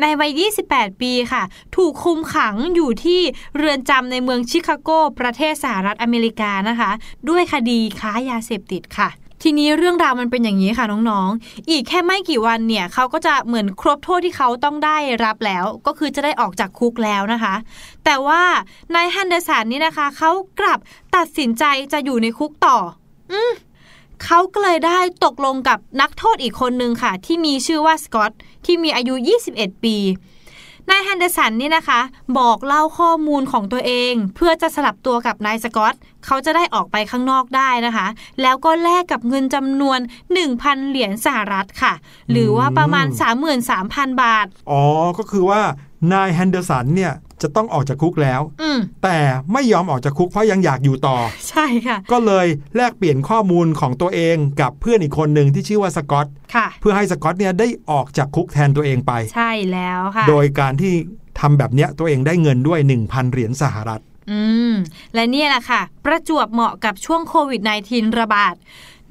[0.00, 1.42] ในวัย 28 ปีค่ะ
[1.76, 3.20] ถูกคุมขังอยู่ที่
[3.56, 6.90] เรือนจำในเมืองชิคาโก ประเทศสหรัฐอเมริกานะคะ
[7.28, 9.11] ด้วยคดีค้ายาเสพติดค่ะ
[9.42, 17.55] ทีนี้เรื่องราวมันเป็นอย่างนี้ค่ะน้องๆ อีกแค่ไม่กี่วันเนี่ยเขาก็จะเหมือนครบโทษที่เขาต้องได้รับแล้ว ก็คือจะได้ออกจากคุกแล้วนะคะ
[18.05, 18.42] แต่ว่า
[18.94, 20.79] นายแฮนเดอร์สันนี่นะคะเขากลับ
[21.16, 22.79] ตัดสินใจจะอยู่ในคุกต่อ
[23.33, 23.53] อืม
[24.24, 28.33] เขาก็เลยได้ตกลงกับนักโทษอีกคนนึงค่ะ ที่มีชื่อว่าสกอต
[28.66, 29.14] ที่มีอายุ
[29.48, 29.96] 21 ปี
[30.88, 32.00] นายแฮนเดอร์สันนี่นะคะ
[32.38, 35.94] บอกเล่าข้อมูลของตัวเอง เพื่อจะสลับตัวกับนายสกอต
[36.26, 38.06] เขาจะได้ออกไปข้างนอกได้นะคะ
[38.42, 39.98] แล้วก็แลกกับเงินจำนวน
[40.44, 41.92] 1,000 เหรียญสหรัฐค่ะ
[42.30, 43.06] หรือว่าประมาณ
[43.64, 44.82] 33,000 บาท อ๋อ
[45.18, 45.60] ก็คือว่า
[46.12, 47.12] นายแฮนเดอร์สันเนี่ย
[47.42, 49.18] จะต้องออกจากคุกแล้วอืมแต่
[49.53, 51.16] ไม่ยอมออกจากคุกเพราะยังอยากอยู่ต่อ
[51.48, 60.92] ใช่ค่ะ ก็เลยแลกเปลี่ยนข้อมูลของตัวเองกับเพื่อนอีกคนหนึ่งที่ชื่อว่าสกอตค่ะเพื่อให้สกอตเนี่ยได้ออกจากคุกแทนตัวเองไป ใช่แล้วค่ะ โดยการที่
[61.40, 64.40] ทำแบบเนี้ยตัวเองได้เงินด้วย 1,000 เหรียญสหรัฐ อื
[64.72, 64.74] ม
[65.14, 68.55] และเนี่ยแหละค่ะ ประจวบเหมาะกับช่วงโควิด -19 ระบาด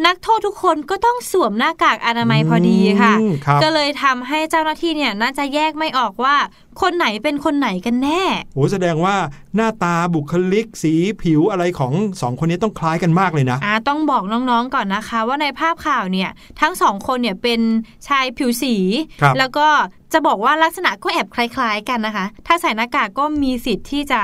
[0.06, 6.36] นักโทษทุกคนก็ต้องสวมหน้ากากอนามัยพอดีค่ะอืมครับก็เลยทำให้เจ้าหน้าที่เนี่ยน่าจะแยกไม่ออกว่า
[6.82, 8.22] คนไหนเป็นคนไหนกันแน่
[8.56, 9.16] โอ้แสดงว่า
[9.56, 16.30] หน้าตาบุคลิกสีผิวอะไรของสองคนนี้ต้องคล้ายกันมากเลยนะอ่าต้องบอกน้องๆก่อนนะคะ ว่าในภาพข่าวเนี่ย
[16.62, 17.62] ทั้งสองคนเนี่ยเป็น
[18.08, 18.76] ชายผิวสี
[19.22, 19.68] ครับแล้วก็
[20.14, 24.22] จะบอกว่าลักษณะก็แอบคล้าย ๆ กันนะคะ ถ้าใส่หน้ากากก็มีสิทธิ์ที่จะ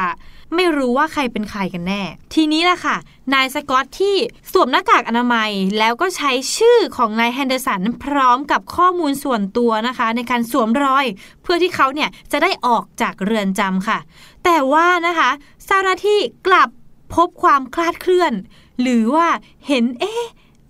[0.56, 2.02] ไม่รู้ว่าใครเป็นใครกันแน่
[2.34, 2.96] ทีนี้ล่ะค่ะ
[3.34, 4.16] นายสกอตที่
[4.52, 11.06] สวมหน้ากากอนามัย แล้วก็ใช้ชื่อของนายแฮนเดอร์สันพร้อมกับข้อมูลส่วนตัวนะคะ ในการสวมรอย
[11.42, 14.00] เพื่อที่เขาเนี่ยจะได้ออกจากเรือนจำค่ะ
[14.44, 15.30] แต่ว่านะคะ
[15.66, 16.70] เจ้าหน้าที่กลับ
[17.16, 18.34] พบความคลาดเคลื่อน
[18.82, 19.28] หรือว่า
[19.68, 20.24] เห็นเอ๊ะ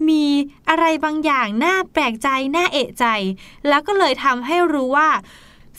[0.10, 0.26] มี
[0.69, 3.06] อะไรบางอย่างน่าแปลกใจน่าเอะใจ
[3.67, 5.10] แล้วก็เลยทำให้รู้ว่า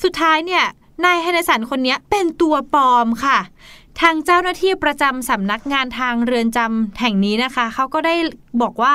[0.02, 0.64] สุดท้ายเนี่ย
[1.04, 3.38] นายแฮนเดอร์สันคนนี้เป็นตัวปลอมค่ะ
[4.00, 8.14] ทางเจ้าหน้าที่ประจำสำนักงานทางเรือนจำแห่งนี้นะคะ เขาก็ได้
[8.62, 8.94] บอกว่า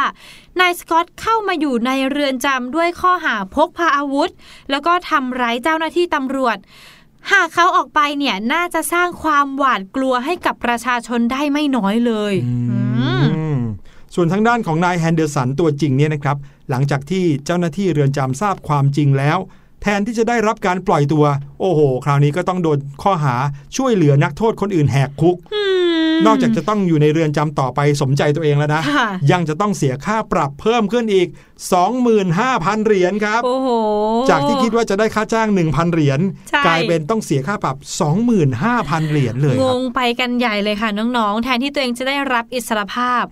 [0.59, 4.29] นายสกอตเข้ามาอยู่ในเรือนจำด้วยข้อหาพกพาอาวุธ
[4.69, 6.57] แล้วก็ทำร้ายเจ้าหน้าที่ตำรวจ
[7.31, 12.33] หากเขาออกไปเนี่ยน่าจะสร้างความหวาดกลัวให้กับประชาชนได้ไม่น้อยเลย
[14.15, 16.37] ส่วนทางด้านของนายแฮนเดอร์สันตัวจริงเนี่ยนะครับ
[16.69, 19.37] หลังจากที่เจ้าหน้าที่เรือนจำทราบความจริงแล้ว
[19.81, 21.25] แทนที่จะได้รับการปล่อยตัว
[21.61, 23.35] โอ้โห คราวนี้ก็ต้องโดนข้อหา
[23.77, 25.35] ช่วยเหลือนักโทษคนอื่นแหกคุก
[26.13, 31.27] มนอกจากจะต้องอยู่ในเรือนจำต่อไปสมใจตัวเองแล้วนะค่ะยังจะต้องเสียค่าปรับเพิ่มขึ้นอีก
[32.07, 33.69] 25,000 เหรียญครับโอ้โห
[34.29, 37.77] จากที่คิดว่าจะได้ค่าจ้าง 1,000 เหรียญใช่กลายเป็นต้องเสียค่าปรับ
[38.43, 43.23] 25,000 เหรียญเลยงครับงไปกันใหญ่เลยค่ะน้องๆ แทนที่ตัวเองจะได้รับอิสรภาพ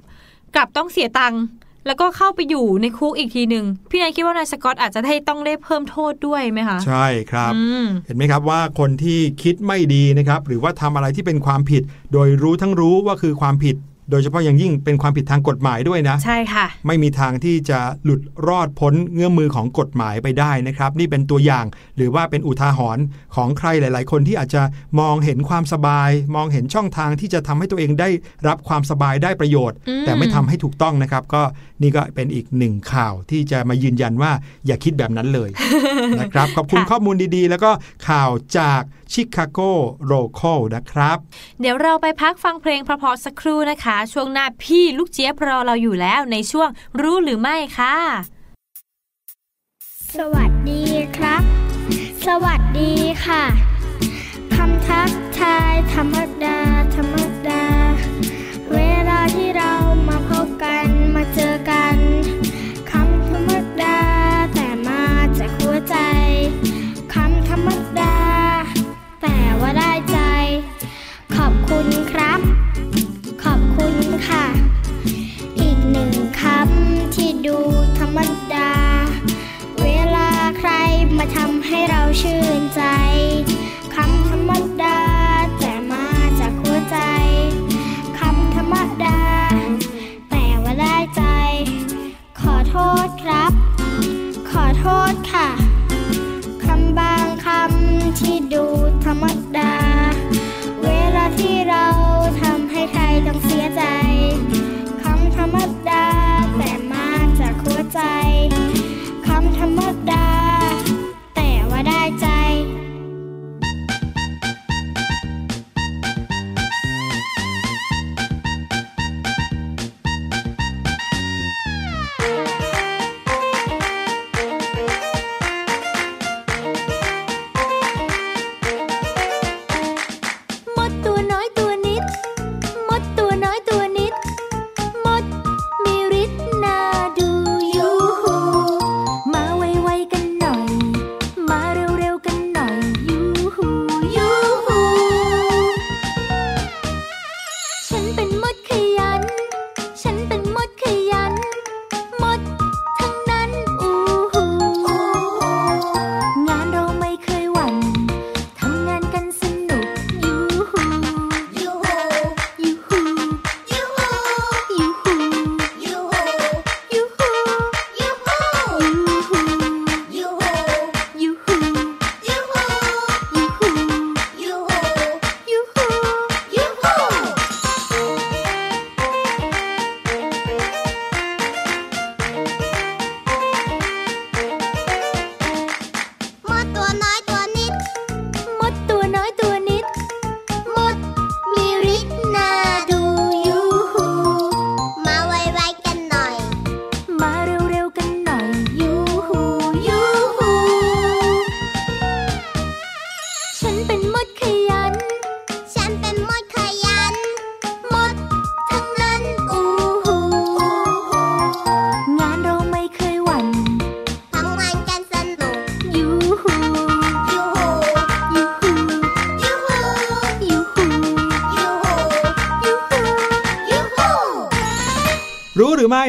[0.56, 1.42] กลับต้องเสียตังค์
[1.86, 13.76] แล้วก็เข้าไปอยู่ในคุกอีกทีหนึ่งพี่นายคิดว่านายสกอตอาจจะได้ต้องได้เพิ่มโทษด้วยไหมคะ ใช่ครับอืมเห็นไหมครับว่าคนที่คิดไม่ดีนะครับ หรือว่าทำอะไรที่เป็นความผิด โดยรู้ทั้งรู้ว่าคือความผิด
[14.12, 21.66] โดยเฉพาะอย่างยิ่งเป็นความผิดทางกฎหมายด้วยนะ ใช่ค่ะ ไม่มีทางที่จะหลุดรอดพ้นเงื้อมมือของกฎหมายไปได้นะครับ นี่เป็นตัวอย่าง
[21.98, 23.04] หรือว่าเป็นอุทาหรณ์
[23.36, 24.62] ของใครหลาย ๆ คนที่อาจจะ
[25.00, 28.10] มองเห็นความสบาย มองเห็นช่องทางที่จะทำให้ตัวเองได้
[28.48, 31.44] รับความสบายได้ประโยชน์อืมแต่ไม่ทำให้ถูกต้องนะครับ ก็
[31.82, 34.32] นี่ก็เป็นอีกหนึ่งข่าวที่จะมายืนยันว่า
[34.68, 35.50] อย่าคิดแบบนั้นเลย
[36.22, 37.72] นะครับขอบคุณข้อมูลดีๆ แล้วก็
[38.08, 38.82] ข่าวจาก
[39.14, 39.60] ชิคาโก
[40.06, 41.18] โรคอลนะครับ
[41.62, 46.70] เดี๋ยวเราไปพักฟังเพลงเพราะๆสักครู่นะคะช่วงหน้าพี่ลูกเจี๊ยบรอเราอยู่แล้วในช่วง
[47.02, 47.98] รู้หรือไม่ค่ะ
[50.16, 50.84] สวัสดี
[51.18, 51.44] ครับ
[52.26, 52.94] สวัสดี
[53.26, 53.44] ค่ะ
[54.56, 56.60] คำทักทายธรรมดา
[56.96, 57.16] ธรรม
[57.48, 57.64] ดา
[58.74, 59.74] เวลาที่เรา
[60.08, 61.96] มาพบกันมาเจอกัน
[81.20, 82.84] มาทำให้เราชื่นใจ
[83.96, 84.52] คำธรรม
[84.84, 85.00] ดา
[85.60, 86.06] แต่มา
[86.40, 86.98] จากหัวใจ
[88.20, 89.20] คำธรรมดา
[90.30, 91.24] แต่ว่าได้ใจ
[92.40, 93.52] ขอโทษครับ
[94.50, 95.50] ขอโทษค่ะ
[96.64, 98.66] คำบางคำที่ดู
[99.06, 99.26] ธรรม
[99.58, 99.74] ดา
[100.84, 101.86] เวลาที่เรา
[102.42, 103.84] ทำให้ใครต้องเสียใจ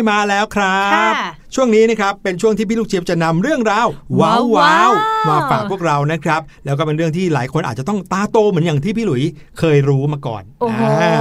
[0.00, 1.12] ม่มาแล้วครับค่ะ
[1.54, 3.88] ช่วงนี้นะครับเป็นช่วงที่พี่ลูกเจี๊ยบจะนำเรื่องราว
[4.20, 9.22] ว้าวว้าวๆมาฝากพวกเรานะครับ แล้วก็เป็นเรื่องที่หลายคนอาจจะต้องตาโตเหมือนอย่างที่พี่หลุย
[9.58, 11.14] เคยรู้มาก่อนโอ้โหอ่า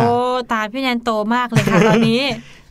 [0.51, 2.23] ตาพี่แนนโตมากเลยค่ะตอนนี้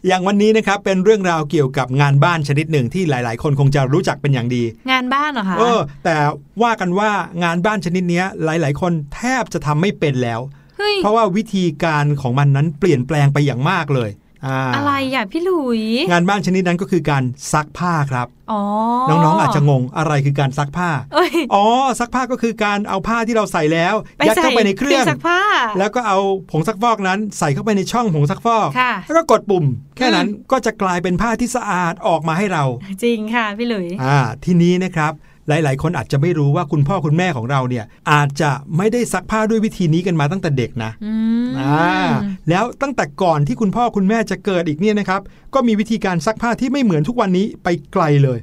[0.06, 6.16] อย่างวันนี้นะครับเป็นเรื่องราวเกี่ยวกับงานบ้านชนิดหนึ่งที่หลาย ๆ คนคงจะรู้จักเป็นอย่างดี งานบ้านเหรอคะเออแต่
[6.62, 7.10] ว่ากันว่า
[7.44, 10.40] งานบ้านชนิดเนี้ยหลาย ๆ คนแทบจะทำไม่เป็นแล้ว
[10.78, 14.10] เฮ้ยเพราะว่าวิธีการของมันนั้นเปลี่ยนแปลงไปอย่างมากเลย
[14.46, 17.22] อ่าอะไรอะพี่หลุย งานบ้านชนิดนั้นก็คือการ
[17.52, 18.62] ซักผ้าครับอ๋อ
[19.08, 21.64] น้องๆอาจจะงงอะไรคือการซักผ้าเอ้ยอ๋อ
[22.00, 25.40] ซักผ้าก็คือการเอาผ้าที่เราใส่แล้วไปยัดใส่เข้าไปในเครื่องซักผ้า
[25.78, 26.18] แล้วก็เอา
[26.50, 29.64] ผงซักฟอกนั้นใส่เข้าไปในช่องผงซักฟอกค่ะแล้วก็กดปุ่ม
[29.96, 32.64] แค่นั้นก็จะกลายเป็นผ้าที่สะอาดออกมาให้เรา
[33.04, 35.12] จริงค่ะพี่หลุยอ่าทีนี้นะครับ
[35.48, 41.12] หลาย ๆ คนอาจจะไม่รู้ว่าคุณพ่อคุณแม่ของเราเนี่ยอาจจะไม่ได้ซักผ้าด้วยวิธีนี้กันมาตั้งแต่เด็กนะอื
[41.46, 42.08] มอ่า
[42.50, 45.20] แล้วตั้งแต่ก่อนที่คุณพ่อคุณแม่จะเกิดอีกเนี่ยนะครับ
[45.54, 48.38] ก็มีวิธีการซักผ้าที่ไม่เหมือนทุกวันนี้ไปไกลเลย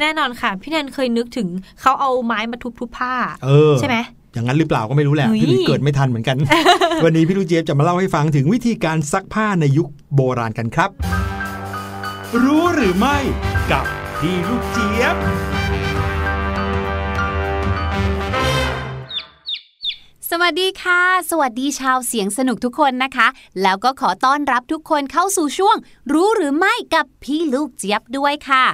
[0.00, 1.48] แน่นอนค่ะ พี่แนนเคยนึกถึง
[1.80, 3.96] เขาเอาไม้มาทุบๆผ้าเออใช่ไหม
[4.34, 6.36] อย่างนั้นหรือเปล่าก็ไม่รู้แหละเฮ้ยพี่หลุยเกิดไม่ทันเหมือนกัน
[7.04, 10.90] วันนี้พี่ลูกเจี๊ยบจะมาเล่าให้ฟังถึงวิธีการซักผ้าในยุคโบราณกันครับ
[12.44, 13.18] รู้หรือไม่
[13.72, 13.84] กับ
[14.20, 15.57] พี่ลูกเจี๊ยบ
[20.32, 21.00] สวัสดีค่ะ
[21.30, 23.28] สวัสดีชาวเสียงสนุกทุกคนนะคะ
[23.62, 25.76] แล้วก็ขอต้อนรับทุกคนเข้าสู่ช่วง
[26.12, 28.64] รู้หรือไม่กับพี่ลูกเจี๊ยบด้วยค่ะ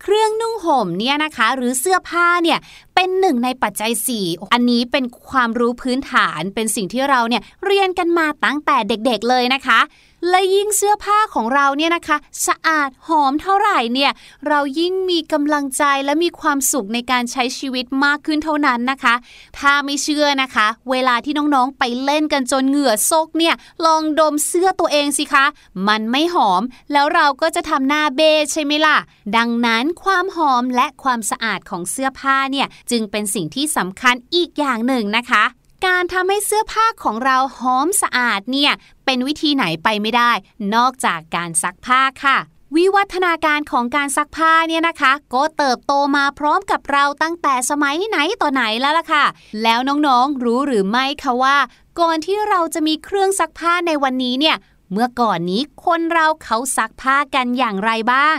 [0.00, 2.58] เครื่องนุ่งห่มเนี่ยนะคะ หรือเสื้อผ้าเนี่ย
[2.94, 3.92] เป็นหนึ่งในปัจจัย
[4.22, 9.80] 4 อันนี้เป็นความรู้พื้นฐานเป็นสิ่งที่เราเนี่ยเรียนกันมาตั้งแต่เด็กๆเลยนะคะ
[10.28, 12.16] และยิ่งเสื้อผ้าของเราเนี่ยนะคะ
[12.46, 14.12] สะอาดหอมเท่าไหร่เนี่ย
[14.48, 19.14] เรายิ่งมีกำลังใจและมีความสุขในการใช้ชีวิตมากขึ้นเท่านั้นนะคะ
[19.58, 23.54] ถ้าไม่เชื่อนะคะ เวลาที่น้องๆไปเล่นกันจนเหงื่อซกเนี่ย
[23.86, 25.44] ลองดมเสื้อตัวเองสิคะ
[25.88, 26.62] มันไม่หอม
[26.92, 28.98] แล้วเราก็จะทำหน้าเบะใช่ไหมล่ะ
[29.36, 35.44] ดังนั้นความหอมและความสะอาดของเสื้อผ้าเนี่ยจึงเป็นสิ่งที่สำคัญอีกอย่างหนึ่งนะคะ
[35.86, 38.72] การทำให้เสื้อผ้าของเราหอมสะอาดเนี่ย
[39.04, 40.32] เป็นวิธีไหนไปไม่ได้
[40.74, 42.38] นอกจากการซักผ้าค่ะ
[42.76, 49.24] วิวัฒนาการของการซักผ้าเนี่ยนะคะ ก็เติบโตมาพร้อมกับเราตั้งแต่สมัยไหนต่อไหนแล้วล่ะค่ะ
[49.62, 51.58] แล้วน้องๆรู้หรือไม่คะว่า
[52.00, 54.56] ก่อนที่เราจะมีเครื่องซักผ้าในวันนี้เนี่ย
[54.92, 58.38] เมื่อก่อนนี้คนเราเขาซักผ้ากันอย่างไรบ้าง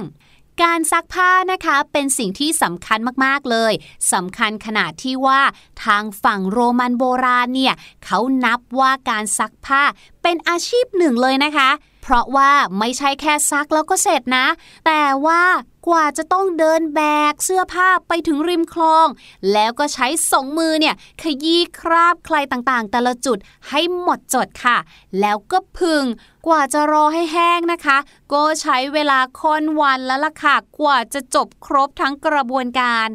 [0.61, 3.73] การซักผ้านะคะเป็นสิ่งที่สำคัญมากๆเลย
[4.13, 5.41] สำคัญขนาดที่ว่า
[5.85, 7.73] ทางฝั่งโรมันโบราณเนี่ย
[8.05, 9.81] เขานับว่าการซักผ้า
[10.23, 11.69] เป็นอาชีพหนึ่งเลยนะคะ
[12.03, 14.45] เพราะว่าไม่ใช่แค่ซักแล้วก็เสร็จนะ
[14.85, 15.41] แต่ว่า
[15.87, 19.07] กว่าจะต้องเดินแบกเสื้อผ้าไปถึงริมคลอง
[19.51, 23.37] แล้วก็ใช้สองมือเนี่ยขยี้คราบใครต่างๆ แต่ละจุด
[23.69, 24.77] ให้หมดจดค่ะ
[25.19, 26.03] แล้วก็พึง
[26.47, 27.97] กว่าจะรอให้แห้งนะคะ
[28.33, 33.07] ก็ใช้เวลาค่อนวันแล้วล่ะค่ะ กว่าจะจบครบทั้งกระบวนการ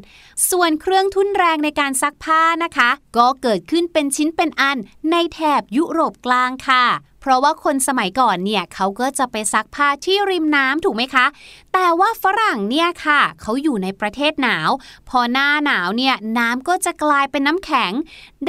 [0.50, 4.78] ส่วนเครื่องทุ่นแรงในการซักผ้านะคะ ก็เกิดขึ้นเป็นชิ้นเป็นอัน
[5.10, 6.84] ในแถบยุโรปกลางค่ะ
[7.28, 11.26] ราะว่าคนสมัยก่อนเนี่ยเขาก็จะไปซักผ้าที่ริมน้ำถูกไหมคะ
[11.72, 14.70] แต่ว่าฝรั่งเนี่ยค่ะเขาอยู่ในประเทศหนาว
[15.08, 17.92] พอหน้าหนาวเนี่ยน้ำก็จะกลายเป็นน้ำแข็ง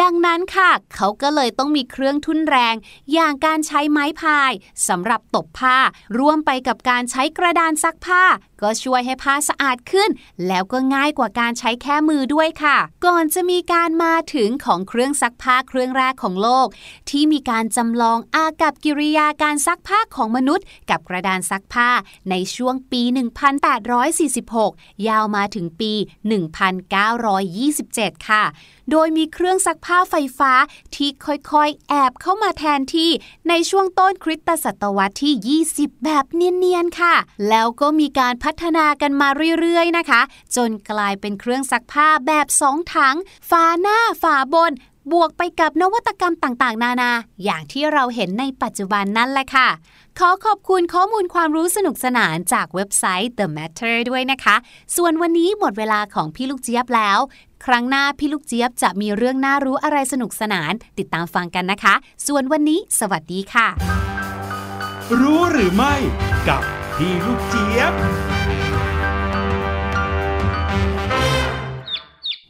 [0.02, 2.76] ดังนั้นค่ะเขาก็เลยต้องมีเครื่องทุ่นแรง
[3.14, 4.52] อย่างการใช้ไม้พาย
[4.88, 5.78] สำหรับตบผ้า
[6.18, 8.24] ร่วมไปกับการใช้กระดานซักผ้า
[8.62, 10.10] ก็ช่วยให้ผ้าสะอาดขึ้น
[10.48, 16.68] แล้วก็ง่ายกว่าการใช้แค่มือด้วยค่ะ ก่อนจะมีการมาถึงของเครื่องซักผ้าเครื่องแรกของโลก
[17.10, 21.90] ที่มีการจำลองอากับกิริยาการซักผ้าของมนุษย์ กับกระดานซักผ้า
[22.30, 23.02] ในช่วงปี
[24.46, 25.94] 1846 ยาวมาถึงปี
[27.30, 28.44] 1927 ค่ะ
[28.92, 30.54] โดยมีเครื่องซักผ้าไฟฟ้า
[30.96, 33.12] ที่ค่อยๆ แอบเข้ามาแทนที่
[33.50, 37.16] ในช่วงต้นคริสตศตวรรษที่ 20 แบบเนียนๆ ค่ะ
[37.50, 39.28] แล้วก็มีการพััฒนากันมา
[39.60, 40.22] เรื่อยๆนะคะ
[40.56, 43.16] จนกลายเป็นเครื่องซักผ้าแบบสองถัง
[43.50, 44.74] ฝาหน้าฝาบน
[45.12, 47.12] บวกไปกับนวัตกรรมต่างๆ นานา
[47.44, 49.70] อย่างที่เราเห็นในปัจจุบันนั่นแหละค่ะ
[50.20, 54.56] ขอขอบคุณข้อมูลความรู้สนุกสนานจากเว็บไซต์ The Matter ด้วยนะคะ
[54.96, 57.20] ส่วนวันนี้หมดเวลาของพี่ลูกเจี๊ยบแล้ว
[57.66, 61.94] ครั้งหน้าพี่ลูกเจี๊ยบจะมีเรื่องน่ารู้อะไรสนุกสนาน ติดตามฟังกันนะคะ
[62.28, 63.68] ส่วนวันนี้สวัสดีค่ะ
[65.20, 65.96] รู้หรือไม่
[66.48, 66.62] กับ
[66.96, 67.94] พี่ลูกเจี๊ยบ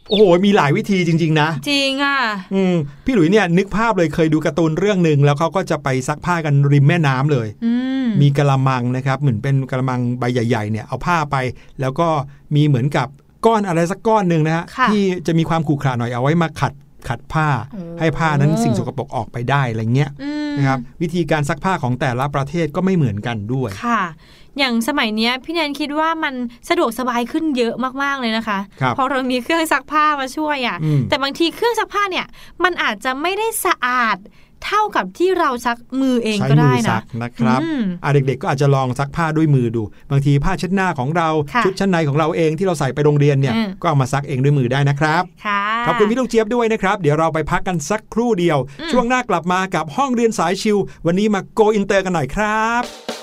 [0.10, 2.18] โอ้โห มีหลายวิธีจริง ๆ นะ จริงอะ
[2.53, 7.74] อืมพี่หลุยเนี่ยนึกภาพเลยเคยดูการ์ตูนเรื่องหนึ่งแล้วเขาก็จะไปซักผ้ากันริมแม่น้ำเลยอื
[8.05, 11.36] มมีกระมังนะครับ เหมือนเป็นกระมังใบใหญ่ๆเนี่ยเอาผ้าไป
[11.82, 12.07] แล้วก็
[12.55, 13.07] มีเหมือนกับ
[13.45, 16.74] ก้อนอะไรสักก้อนหนึ่งนะฮะค่ะที่จะมีความขรุขระหน่อยเอาไว้มาขัด
[17.10, 24.01] ขัดผ้าโอ้ให้ผ้านั้นสิ่งสกปรกออกไปได้อะไรเงี้ยอืมนะครับวิธีการซักผ้าของแต่ละประเทศก็ไม่เหมือนกันด้วยค่ะ
[24.57, 26.33] อย่างสมัยเนี้ยพี่แนนคิดว่ามัน
[26.69, 27.73] สะดวกสบายขึ้นเยอะ
[28.03, 30.77] มากๆเลยนะคะพอเรามีเครื่องซักผ้ามาช่วยอะค่ะ
[31.09, 32.25] แต่บางทีเครื่องซักผ้าเนี่ย
[32.63, 34.17] มันอาจจะไม่ได้สะอาด
[34.65, 37.59] เท่ากับที่เราซักมือเองก็ได้นะนะครับ
[38.03, 41.29] อ่าเด็กๆก็อาจจะลองซักผ้าด้วยมือดู บางทีผ้าเช็ดหน้าของเรา
[41.63, 45.23] ชุดชั้นในของเราเองที่เราใส่ไปโรงเรียนเนี่ยก็เอามาซักเองด้วยมือได้นะครับ
[45.87, 48.57] ขอบคุณพี่ลูกเจี๊ยบด้วยนะครับ เดี๋ยวเราไปพักกันสักครู่เดียว
[48.91, 53.18] ช่วงหน้ากลับมากับห้องเรียนสายชิว วันนี้มาโกอินเตอร์กันหน่อยครับ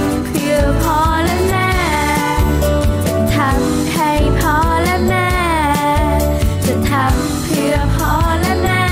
[0.00, 1.70] ำเพื่อพ่อและแม่
[3.06, 5.30] จะทำให้พ่อและแม่
[6.66, 8.84] จะทำเพื่อพ่อและแม่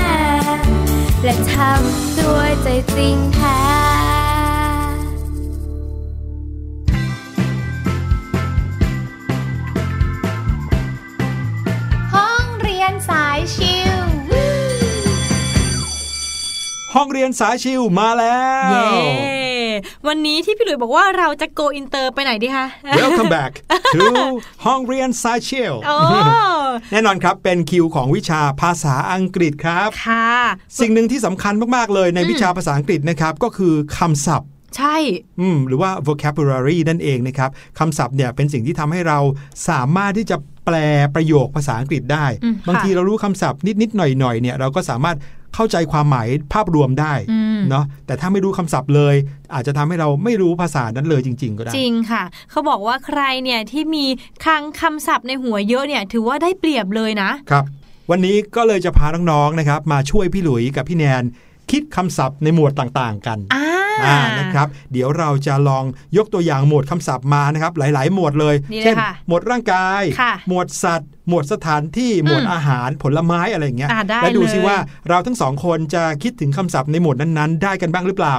[1.23, 3.61] และทำด้วยใจจริงแท้
[12.13, 13.97] ห้องเรียนสายชิว
[16.93, 19.40] ห้องเรียนสายชิวมาแล้วเย้
[20.07, 22.65] วันนี้ที่พี่หลุยบอกว่าเราจะโกอินเตอร์ไปไหนดีคะ
[22.99, 23.51] Welcome back
[23.95, 24.05] to
[24.65, 25.95] ห้องเรียนสายชิวโอ้
[26.91, 30.29] แน่นอนครับเป็นคิวของวิชาภาษาอังกฤษครับค่ะ
[30.79, 34.97] สิ่งหนึ่งที่สำคัญมาก ๆ เลยในวิชาภาษาอังกฤษนะครับก็คือคำศัพท์ใช่
[35.39, 39.19] อืม หรือว่า vocabulary นั่นเองนะครับ คำศัพท์เนี่ยเป็นสิ่งที่ทำให้เรา
[39.69, 40.75] สามารถที่จะแปล
[41.15, 45.17] ประโยคภาษาอังกฤษได้อืมค่ะบางทีเรารู้คำศัพท์นิดๆหน่อยๆเนี่ยเราก็สามารถ
[45.55, 49.15] เข้าใจความหมายภาพรวมได้อืมเนาะแต่ถ้าไม่รู้คำศัพท์เลย
[49.53, 54.05] อาจจะทำให้เราไม่รู้ภาษานั้นเลยจริง ๆ ก็ได้ จริงค่ะ เขาบอกว่าใครเนี่ยที่มี
[54.43, 57.65] คลังคำศัพท์ในหัวเยอะเนี่ยถือว่าได้เปรียบเลยนะครับ
[58.11, 61.23] วันนี้ก็เลยจะพาน้องๆนะครับ มาช่วยพี่หลุยกับพี่แนน
[61.71, 63.70] คิดคำศัพท์ในหมวดต่างๆ กัน อ่าอ่า
[64.39, 65.85] นะครับ เดี๋ยวเราจะลอง
[66.17, 74.77] ยกตัวอย่างหมวดคำศัพท์มานะครับ หลาย ๆ หมวดเลยนี่เลยเช่นค่ะหมวดร่างกายค่ะหมวดสัตว์ หมวดสถานที่ หมวดอืมอาหาร ผลไม้อะไรอย่างเงี้ยอ่าได้แล้วดูสิเลยว่า
[75.09, 78.35] เราทั้งสองคนจะคิดถึงคำศัพท์ในหมวดนั้นๆ ได้กันบ้างหรือเปล่า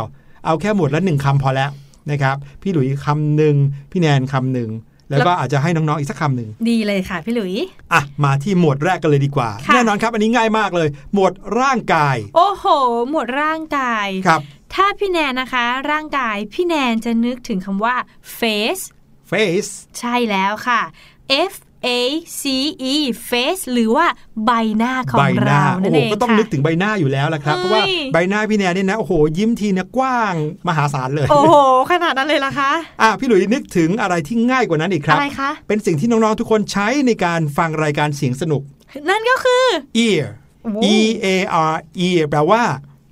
[0.46, 1.70] เอาแค่หมวดละหนึ่งคำพอแล้ว
[2.10, 3.54] นะครับ พี่หลุยคำหนึ่ง
[3.90, 4.70] พี่แนนคำหนึ่ง
[5.10, 7.54] แล้วก็อาจจะให้น้อง ๆ อีกสักคำหนึ่ง ดีเลยค่ะ พี่หลุย
[7.92, 12.66] อะ มาที่หมวดแรกกันเลยดีกว่าค่ะแน่นอนครับ อันนี้ง่ายมากเลย หมวดร่างกาย โอ้โห
[13.10, 14.40] หมวดร่างกาย ครับ
[14.74, 17.94] ถ้าพี่แนนนะคะ ร่างกายพี่แนนจะนึกถึงคำว่า
[18.38, 18.84] face
[19.30, 20.80] face ใช่แล้วค่ะ
[21.50, 21.54] F
[21.86, 21.88] A
[22.40, 22.42] C
[22.92, 22.96] E
[23.28, 24.06] face หรือว่า
[24.46, 30.34] ใบหน้าของใบหน้าเรานั่โอ้นโหเองก็ต้องค่ะนึกถึงใบหน้าอยู่แล้วละครับเอ้ยเพราะว่าใบหน้าพี่แนนเนี่ยนะ โอ้โห ยิ้มทีเนี่ยกว้าง
[30.68, 31.54] มหาศาลเลย โอ้โห
[31.90, 32.70] ขนาดนั้นเลยล่ะคะ
[33.02, 38.62] อะพี่หลุยนึกถึงอะไรที่ง่ายกว่านั้นอีกครับ อะไรคะ เป็นสิ่งที่น้อง ๆ ทุกคนใช้ในการฟังรายการเสียงสนุก
[39.08, 39.64] นั่นก็คือ
[40.06, 40.24] ear
[40.62, 41.26] โอ้ e a
[41.72, 42.62] r ear แปลว่า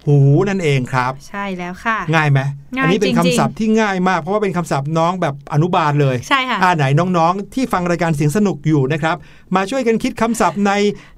[0.07, 2.40] หูนั่นเองครับ ใช่แล้วค่ะ ง่ายไหม
[2.76, 9.16] ง่ายอันี้เป็นจริงๆคำศัพท์ที่ง่ายมากเพราะว่าเป็นคำศัพท์น้องแบบอนุบาลเลยใช่ค่ะอ่าไหนน้องๆ ที่ฟังรายการเสียงสนุกอยู่นะครับ
[9.57, 10.72] มาช่วยกันคิดคำศัพท์ใน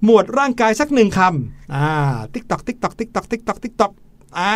[0.04, 1.86] หมวดร่างกายสักหนึ่งคำอ่า
[2.34, 3.92] ติ๊กตอกติ๊กตอกติ๊กตอกติ๊กตอกติ๊กตอก
[4.38, 4.54] อ่า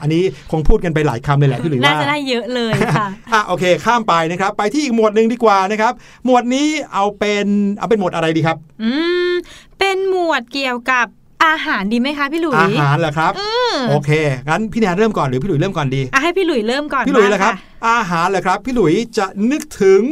[0.00, 5.92] อันนี้คงพูดกันไปหลายคำเลยแหละพี่หลุยน่าว่าจะได้เยอะเลยค่ะ อะโอเค ข้ามไปนะครับ ไปที่อีกหมวดหนึ่งดีกว่านะครับ
[6.24, 8.90] หมวดนี้เอาเป็นเอาเป็นหมวดอะไรดีครับ อื
[9.30, 9.32] ม
[9.78, 11.06] เป็นหมวดเกี่ยวกับ
[11.44, 14.10] อาหารดีไหมคะพี่หลุยอาหารเหรอครับอืมโอเค
[14.48, 17.58] งั้นพี่แนนเริ่มก่อนหรือพี่หลุยเริ่มก่อนดีอะให้พี่หลุยเริ่มก่อนพี่หลุยเหรอครับบ้าง
[17.88, 20.02] อาหารเหรอครับ พี่หลุยจะนึกถึง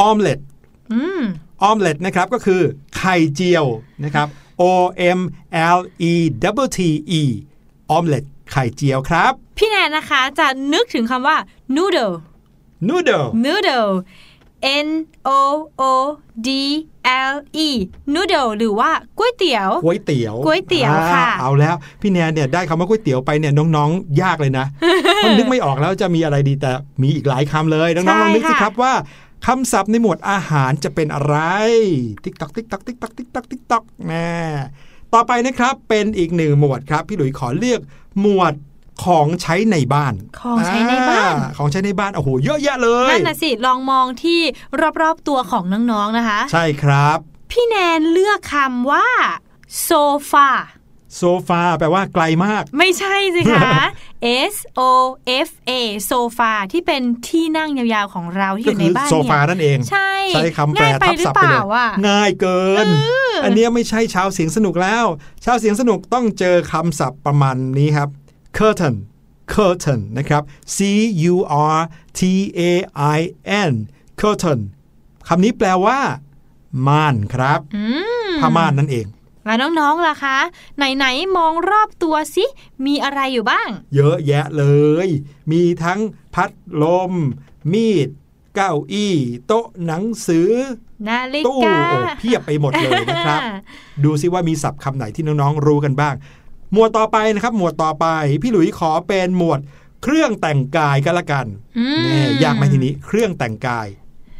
[0.00, 0.38] ออมเล็ต
[0.92, 1.20] อืม
[1.62, 2.60] ออมเล็ตนะครับก็คือ
[2.96, 3.64] ไข่เจียว
[4.04, 4.26] นะครับ
[4.60, 4.64] O
[5.18, 5.20] M
[5.76, 5.78] L
[6.10, 6.12] E
[6.64, 6.80] W T
[7.20, 7.22] E
[7.90, 11.36] ออมเล็ตไข่เจียวครับ พี่แนนนะคะจะนึกถึงคำว่า
[11.76, 12.14] noodle
[12.88, 13.90] noodle noodle
[14.86, 14.88] N
[15.28, 15.40] O
[15.80, 15.82] O
[16.46, 16.48] D
[17.32, 17.34] L
[17.66, 17.68] E
[18.14, 24.66] noodle หรือว่าก๋วยเตี๋ยวก๋วยเตี๋ยวก๋วยเตี๋ยวอ่าค่ะ เอาแล้วพี่แนนเนี่ยได้คำว่าก๋วยเตี๋ยวไปเนี่ยน้องๆ ยากเลยนะ
[25.16, 26.70] เพราะนึกไม่ออกแล้วจะมีอะไรดีแต่
[27.02, 28.92] มีอีกหลายคำเลยน้องๆลองนึกสิครับว่า
[29.46, 31.36] คำศัพท์ในหมวดอาหารจะเป็นอะไร
[32.24, 34.30] ติ๊กตอกติ๊กตอกติ๊กตอกติ๊กตอกติ๊กตอกแน่
[35.14, 37.80] ต่อไปนะครับเป็นอีกหนึ่งหมวดครับ พี่หลุยขอเลือก
[38.20, 38.54] หมวด
[39.04, 44.40] ของใช้ในบ้านของใช้ในบ้านอ่ของใช้ในบ้านโอ้โหเยอะแยะเลยนั่นน่ะสิลองมองที่
[45.02, 47.18] รอบๆตัวของน้องๆนะคะ ใช่ครับ
[47.50, 49.08] พี่แนนเลือกคำว่า
[49.82, 49.90] โซ
[50.32, 50.50] ฟา
[51.16, 53.70] โซฟาแปลว่าไกลมาก ไม่ใช่สิคะ
[54.52, 54.82] S O
[55.48, 55.72] F A
[56.06, 62.86] โซฟาที่เป็นที่นั่งยาวๆของเราที่อก็ยู่ในคือบ้านโซฟาเนี่ยนั่นเอง ใช่ใช้คำแปลง่ายไปทับหรือศัพท์เปไปเลล่ายอะง่ายเกิน
[63.44, 65.04] อันเนี้ยไม่ใช่ชาวเสียงสนุกแล้ว
[65.44, 68.08] ชาวเสียงสนุกต้องเจอคำศัพท์ประมาณนี้ครับ
[68.58, 68.96] curtain
[69.54, 70.42] curtain นะครับ
[70.76, 70.78] C
[71.32, 71.34] U
[71.76, 71.78] R
[72.18, 72.20] T
[72.58, 72.60] A
[73.16, 73.20] I
[73.70, 73.72] N
[74.20, 74.60] curtain
[75.28, 75.98] คำนี้แปลว่า
[76.86, 77.82] ม่านครับอื
[78.28, 79.06] มผ้าม่านนั่นเอง
[79.44, 80.38] แล้วน้องๆ ล่ะคะ
[80.76, 82.44] ไหน ๆ มองรอบตัวสิ
[82.86, 84.64] มีอะไรอยู่บ้าง เยอะแยะเล
[85.06, 85.08] ย
[85.50, 86.00] มีทั้ง
[86.34, 86.50] พัด
[86.82, 87.12] ลม
[87.72, 88.08] มีด
[88.54, 89.14] เก้าอี้
[89.46, 90.50] โต๊ะหนังสือ
[91.08, 93.40] นาฬิตู้กาโอ้เพียบไปหมดเลยนะครับ
[94.04, 96.14] ดูซิว่ามีศัพท์คำไหนที่น้อง ๆ รู้กันบ้าง
[96.72, 98.06] หมวดต่อไปนะครับ หมวดต่อไป
[98.42, 99.60] พี่หลุยขอเป็นหมวด
[100.02, 101.46] เครื่องแต่งกายก็แล้วกัน
[101.78, 103.88] อืมแน่ยากไหมทีนี้ เครื่องแต่งกาย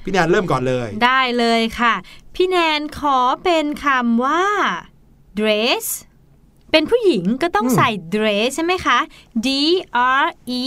[0.05, 1.95] พี่แนนเริ่มก่อนเลย ได้เลยค่ะ
[2.35, 4.45] พี่แนนขอเป็นคำว่า
[5.39, 5.87] dress
[6.73, 8.99] เป็นผู้หญิงก็ต้องอืมใส่ dress ใช่ไหมคะ
[9.47, 9.49] D
[10.25, 10.27] R
[10.61, 10.63] E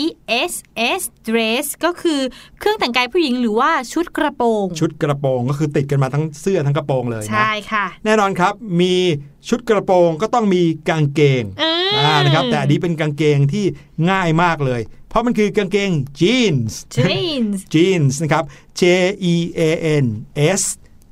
[0.51, 0.53] S
[0.99, 2.20] S dress ก็คือ
[2.59, 8.95] เครื่องแต่งกายผู้หญิงหรือว่าชุดกระโปรง ชุดกระโปรงก็คือติดกันมาทั้งเสื้อทั้งกระโปรงเลยนะใช่ค่ะ แน่นอนครับมี
[9.48, 13.66] ชุดกระโปรงก็ต้องมีกางเกงอืมอ่านะครับแต่อันนี้เป็นกางเกงที่
[14.10, 18.44] ง่ายมากเลย เพราะมันคือกางเกง jeans jeans jeans นะครับ
[18.80, 18.82] J
[19.34, 19.62] E A
[20.04, 20.06] N
[20.60, 20.64] S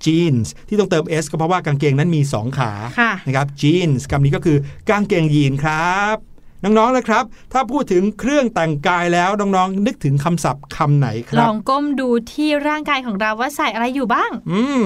[0.06, 4.58] jeans ที่ต้องเติม S ก็เพราะว่ากางเกงนั้นมี 2 ขาค่ะนะครับ jeans คำนี้ก็คือ
[4.90, 6.18] กางเกงยีนครับ
[6.64, 7.24] น้องๆเลยครับ
[7.54, 14.86] ถ้าพูดถึงเครื่องแต่งกายแล้วน้องๆ นึกถึงคำศัพท์คำไหนคลรับองก้มดูที่ร่างกายของเราว่าใส่อะไรอยู่บ้าง อืม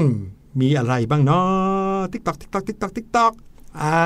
[0.62, 1.72] มีอะไรบ้างเนาะ
[2.14, 3.34] ติ๊กตอกติ๊กตอกติ๊กตอกติ๊กตอก
[3.82, 3.97] อ่า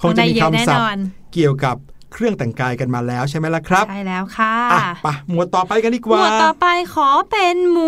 [0.00, 0.98] คงจะมีได้เยอะแน่คำศัพนท์อน
[1.34, 1.76] เกี่ยวกับ
[2.12, 7.80] เครื่องแต่งกายกันมาแล้วใช่ไหมล่ะครับใช่แล้วค่ะอะไปะหมวดต่อไปกันดีกหมว่าวดต่อไปขอเป็นหม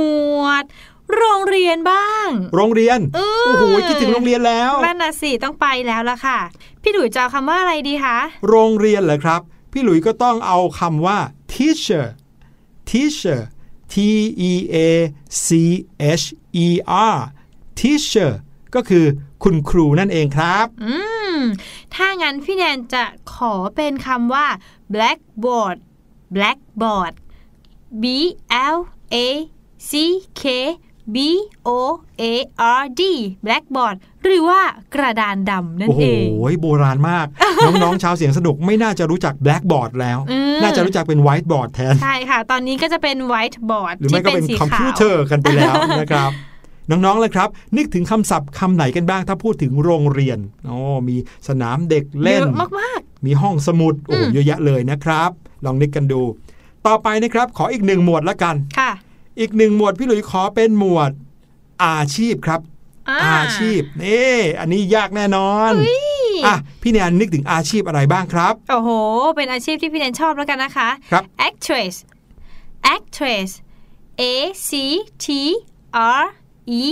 [0.43, 0.64] วด
[1.16, 6.39] โรงเรียนบ้าง โรงเรียนเออโอ้โห คิดถึงโรงเรียนแล้วนั่นน่ะสิ ต้องไปแล้วล่ะค่ะ
[6.82, 8.16] พี่ดุยจะเอาคำว่าอะไรดีคะ
[8.49, 9.41] โรงเรียนเหรอครับ
[9.72, 11.18] พี่หลุยก็ต้องเอาคำว่า
[11.55, 12.07] teacher
[12.91, 13.41] teacher
[13.93, 13.95] T
[14.51, 14.76] E A
[15.47, 15.49] C
[16.22, 16.26] H
[16.64, 16.66] E
[17.14, 17.16] R
[17.80, 18.30] teacher
[18.74, 19.05] ก็คือ
[19.45, 20.95] คุณครูนั่นเองครับ อื
[21.36, 21.39] ม
[21.95, 24.47] ถ้างั้นพี่แนนจะขอเป็นคำว่า
[24.95, 25.76] blackboard
[26.36, 27.14] blackboard
[28.03, 28.05] B
[28.74, 28.78] L
[29.14, 29.16] A
[29.91, 29.93] C
[30.43, 30.45] K
[31.14, 31.18] B
[31.68, 31.70] O
[32.22, 32.24] A
[32.80, 33.03] R D
[33.47, 34.61] blackboard หรือว่า
[34.95, 36.07] กระดานดำนั่นโอ้โหเอ
[36.57, 37.26] งโบราณมาก
[37.64, 46.30] น้องๆชาวเสียงสนุกไม่น่าจะรู้จัก blackboard แล้วอืมน่าจะรู้จักเป็น whiteboard แทน ใช่ค่ะ ตอนนี้ก็จะเป็น whiteboard หรือไม่ที่ก็เป็เป็นนสีคอมขาพิววเตอร์กันไปแล้วนะครับ
[46.91, 50.76] น้องๆเลยครับ นึกถึงคำศัพท์คำไหนกันบ้าง ถ้าพูดถึงโรงเรียนโอ้
[51.09, 51.16] มี
[51.49, 55.30] สนามเด็กเล่นเยอะมากมีห้องสมุดโอ้อืมเยอะแยะเลยนะครับ
[55.64, 56.22] ลองนึกกันดู
[56.86, 58.91] ต่อไปนะครับ ขออีกหนึ่งหมวดละกันๆค่ะ
[59.41, 61.11] อีกหนึ่งหมวดพี่หลุยขอเป็นหมวด
[61.84, 62.61] อาชีพครับ
[63.24, 65.72] อาชีพนี่อันนี้ยากแน่นอน
[66.47, 68.91] อะพี่แนนนึกถึงอาชีพอะไรบ้างครับ โอ้โห
[69.36, 71.95] เป็นอาชีพที่พี่แนนชอบแล้วกันนะคะครับ actress
[72.95, 73.51] actress
[74.20, 74.22] A
[74.68, 74.70] C
[75.24, 75.26] T
[76.20, 76.24] R
[76.81, 76.83] E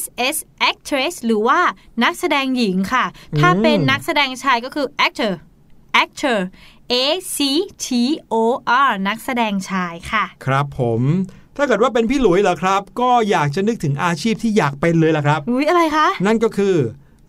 [0.00, 0.02] S
[0.34, 0.36] S
[0.70, 1.60] actress หรือว่า
[2.04, 3.04] นักแสดงหญิงค่ะ
[3.40, 5.32] ถ้าเป็นนักแสดงชายก็คือ actor
[6.02, 6.38] actor
[6.92, 6.94] A
[7.36, 7.38] C
[7.84, 7.88] T
[8.32, 8.34] O
[8.88, 11.02] R นักแสดงชายค่ะ ครับผม
[11.56, 16.76] ถ้าเกิดว่าเป็นพี่หลุยเหรอครับ ก็อยากจะนึกถึงอาชีพที่อยากเป็นเลยล่ะครับอุ๊ยอะไรคะ นั่นก็คือ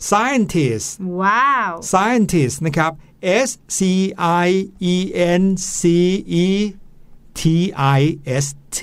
[0.10, 0.88] scientist
[1.22, 2.92] ว้าว scientist นะครับ
[3.48, 3.80] S C
[4.46, 4.50] I
[4.94, 4.96] E
[5.42, 5.44] N
[5.80, 5.82] C
[6.46, 6.48] E
[7.40, 7.42] T
[8.00, 8.02] I
[8.44, 8.46] S
[8.78, 8.80] T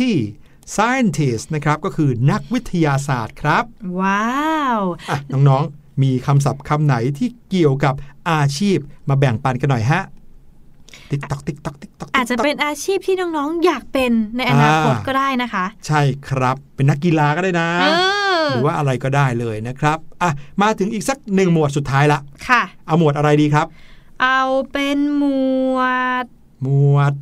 [0.77, 3.65] scientist นะครับก็คือนักวิทยาศาสตร์ครับ
[4.01, 4.33] ว้า
[4.79, 7.95] วอะน้องๆ มีคำศัพท์คำไหนที่เกี่ยวกับ
[8.31, 10.03] อาชีพมาแบ่งปันกันหน่อยฮะ
[11.11, 17.87] ติ๊กตอกติ๊กตอกติ๊กตอกอาจจะเป็นอาชีพที่น้องๆ อยากเป็นในอนาคตก็ได้นะคะ ใช่ครับเป็นนักกีฬาก็ได้นะเอ
[18.43, 20.31] อหรือว่าอะไรก็ได้เลยนะครับอะ
[20.63, 23.67] มาถึงอีกสักหนึ่งหมวดสุดท้ายละค่ะ เอาหมวดอะไรดีครับ
[24.23, 24.43] เอา
[24.73, 25.25] เป็นหม
[25.77, 25.81] ว
[26.23, 26.25] ด
[26.63, 27.13] หมวด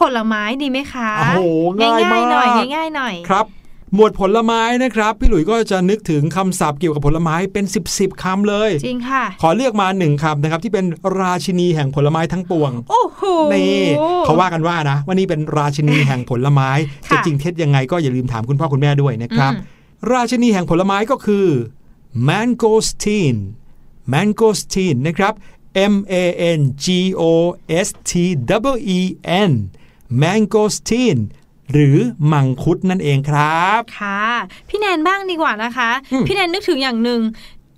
[0.00, 1.40] ผลไม้ดีไหมคะโอ้โห
[1.78, 3.46] ง่ายๆหน่อยมากง่ายๆหน่อยครับ
[3.94, 10.84] หมวดผลไม้นะครับ พี่หลุยส์ก็จะนึกถึงคำศัพท์เกี่ยวกับผลไม้เป็น 10บสคำเลย จริงค่ะ ขอเลือกมาหนึ่งคำนะครับ ที่เป็น
[11.20, 13.22] ราชินีแห่งผลไม้ทั้งปวง โอ้โห
[13.54, 13.82] นี่
[14.24, 16.70] เขาว่ากันว่านะว่านี่เป็นราชินีแห่งผลไม้
[17.08, 21.46] ค่ะจะจริงเท็จยังไงก็อย่าลืมถามคุณพ่อคุณแม่ด้วยนะครับอืมราชินีแห่งผลไม้ก็คือ
[22.28, 23.36] mangosteen
[24.12, 25.34] mangosteen นะครับ
[25.92, 26.14] M A
[26.58, 26.86] N G
[27.20, 27.22] O
[27.86, 28.12] S T
[28.72, 29.00] W E
[29.48, 29.52] N
[30.22, 31.18] mangosteen
[31.72, 31.96] หรือ
[32.32, 34.22] มังคุดนั่นเองครับ ค่ะ
[34.68, 37.20] พี่แนนบ้างดีกว่านะคะอืมพี่แนนนึกถึงอย่างหนึ่ง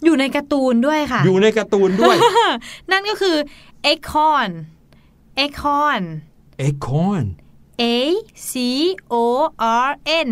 [0.04, 2.16] อยู่ในการ์ตูนด้วยค่ะ อยู่ในการ์ตูนด้วย
[2.90, 3.36] นั่นก็คือ
[3.92, 4.50] acorn
[5.44, 6.02] acorn
[6.68, 7.24] acorn
[7.82, 7.84] A
[8.50, 8.52] C
[9.12, 9.14] O
[9.86, 9.90] R
[10.26, 10.28] N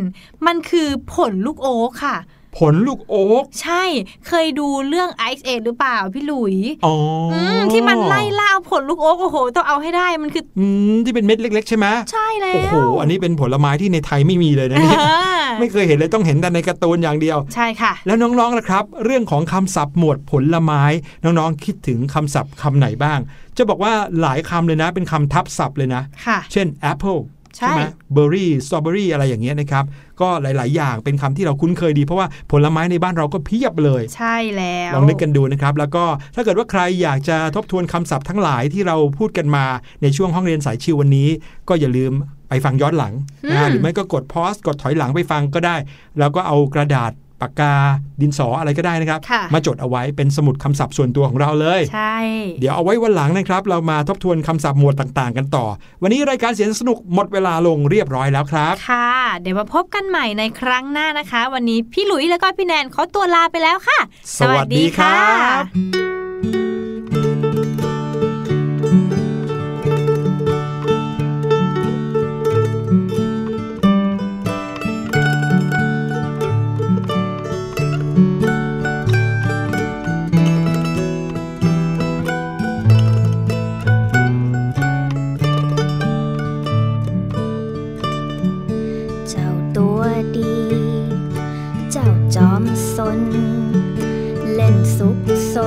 [0.46, 2.16] มันคือผลลูกโอ๊กค่ะ
[2.58, 3.82] ผลลูกโอ๊กใช่
[4.28, 6.94] เคยดูเรื่อง Ice Age หรือเปล่าพี่หลุยอ๋อ
[7.32, 20.82] อมที่มันไล่ล่าเอาผลลูกโอ๊กโอ้โหต้องเอาให้ได้มันคืออืมที่เป็นเม็ดเล็ก ๆ ใช่ไหมใช่แล้วโอ้โหอันนี้เป็นผลไม้ที่ในไทยไม่มีเลยนะเนี่ยอ่าไม่เคยเห็นเลยต้องเห็นแต่ในการ์ตูนอย่างเดียว ใช่ค่ะ แล้วน้องๆล่ะครับ เรื่องของคำศัพท์หมวดผลไม้
[21.24, 23.18] น้องๆคิดถึงคำศัพท์คำไหนบ้าง
[23.56, 27.20] จะบอกว่าหลายคำเลยนะ เป็นคำทับศัพท์เลยนะค่ะเช่น apple
[27.56, 27.82] ใช่ไหม
[28.12, 29.84] เบอร์รี่สตรอเบอรี่อะไรอย่างเงี้ยนะครับ
[30.20, 36.04] ก็หลาย ๆ อย่างเป็นคำที่เราคุ้นเคยดี เพราะว่าผลไม้ในบ้านเราก็เพียบเลย ใช่แล้ว ลองนึกกันดูนะครับ แล้วก็
[36.34, 39.64] ถ้าเกิดว่าใครอยากจะทบทวนคำศัพท์ทั้งหลายที่เราพูดกันมา
[40.02, 41.28] ในช่วงห้องเรียนสายชิววันนี้
[41.68, 42.12] ก็อย่าลืม
[42.48, 43.14] ไปฟังย้อนหลัง
[43.50, 45.76] นะหรือไม่ก็กดพอสกดถอยหลังไปฟังก็ได้
[46.18, 47.74] แล้วก็เอากระดาษ ปากกา
[48.20, 52.16] ดินสออะไรก็ได้นะครับค่ะมาจดเอาไว้เป็นสมุดคำศัพท์ส่วนตัวของเราเลยใช่
[52.60, 55.66] เดี๋ยวเอาไว้วันหลังนะครับ เรามาทบทวนคำศัพท์หมวดต่างๆ กันต่อ
[56.02, 59.10] วันนี้รายการเสียงสนุกหมดเวลาลงเรียบร้อยแล้วครับ ค่ะ
[59.40, 63.98] เดี๋ยวมาพบกันใหม่ในครั้งหน้านะคะ วันนี้พี่หลุยแล้วก็พี่แนนเขาตัวลาไปแล้วค่ะ
[64.38, 65.30] สวัสดีครั
[65.60, 65.62] บ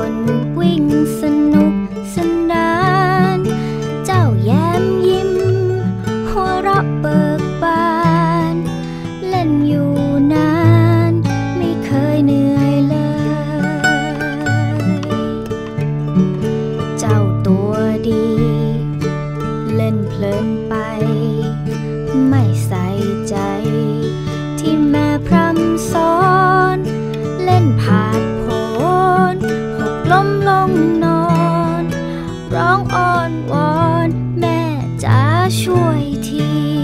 [0.10, 0.39] น
[35.50, 36.79] จะช่ว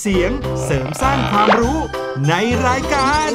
[0.00, 0.32] เสียง
[0.64, 1.78] เสริมสร้างความรู้
[2.28, 2.34] ใน
[2.66, 3.30] รายการ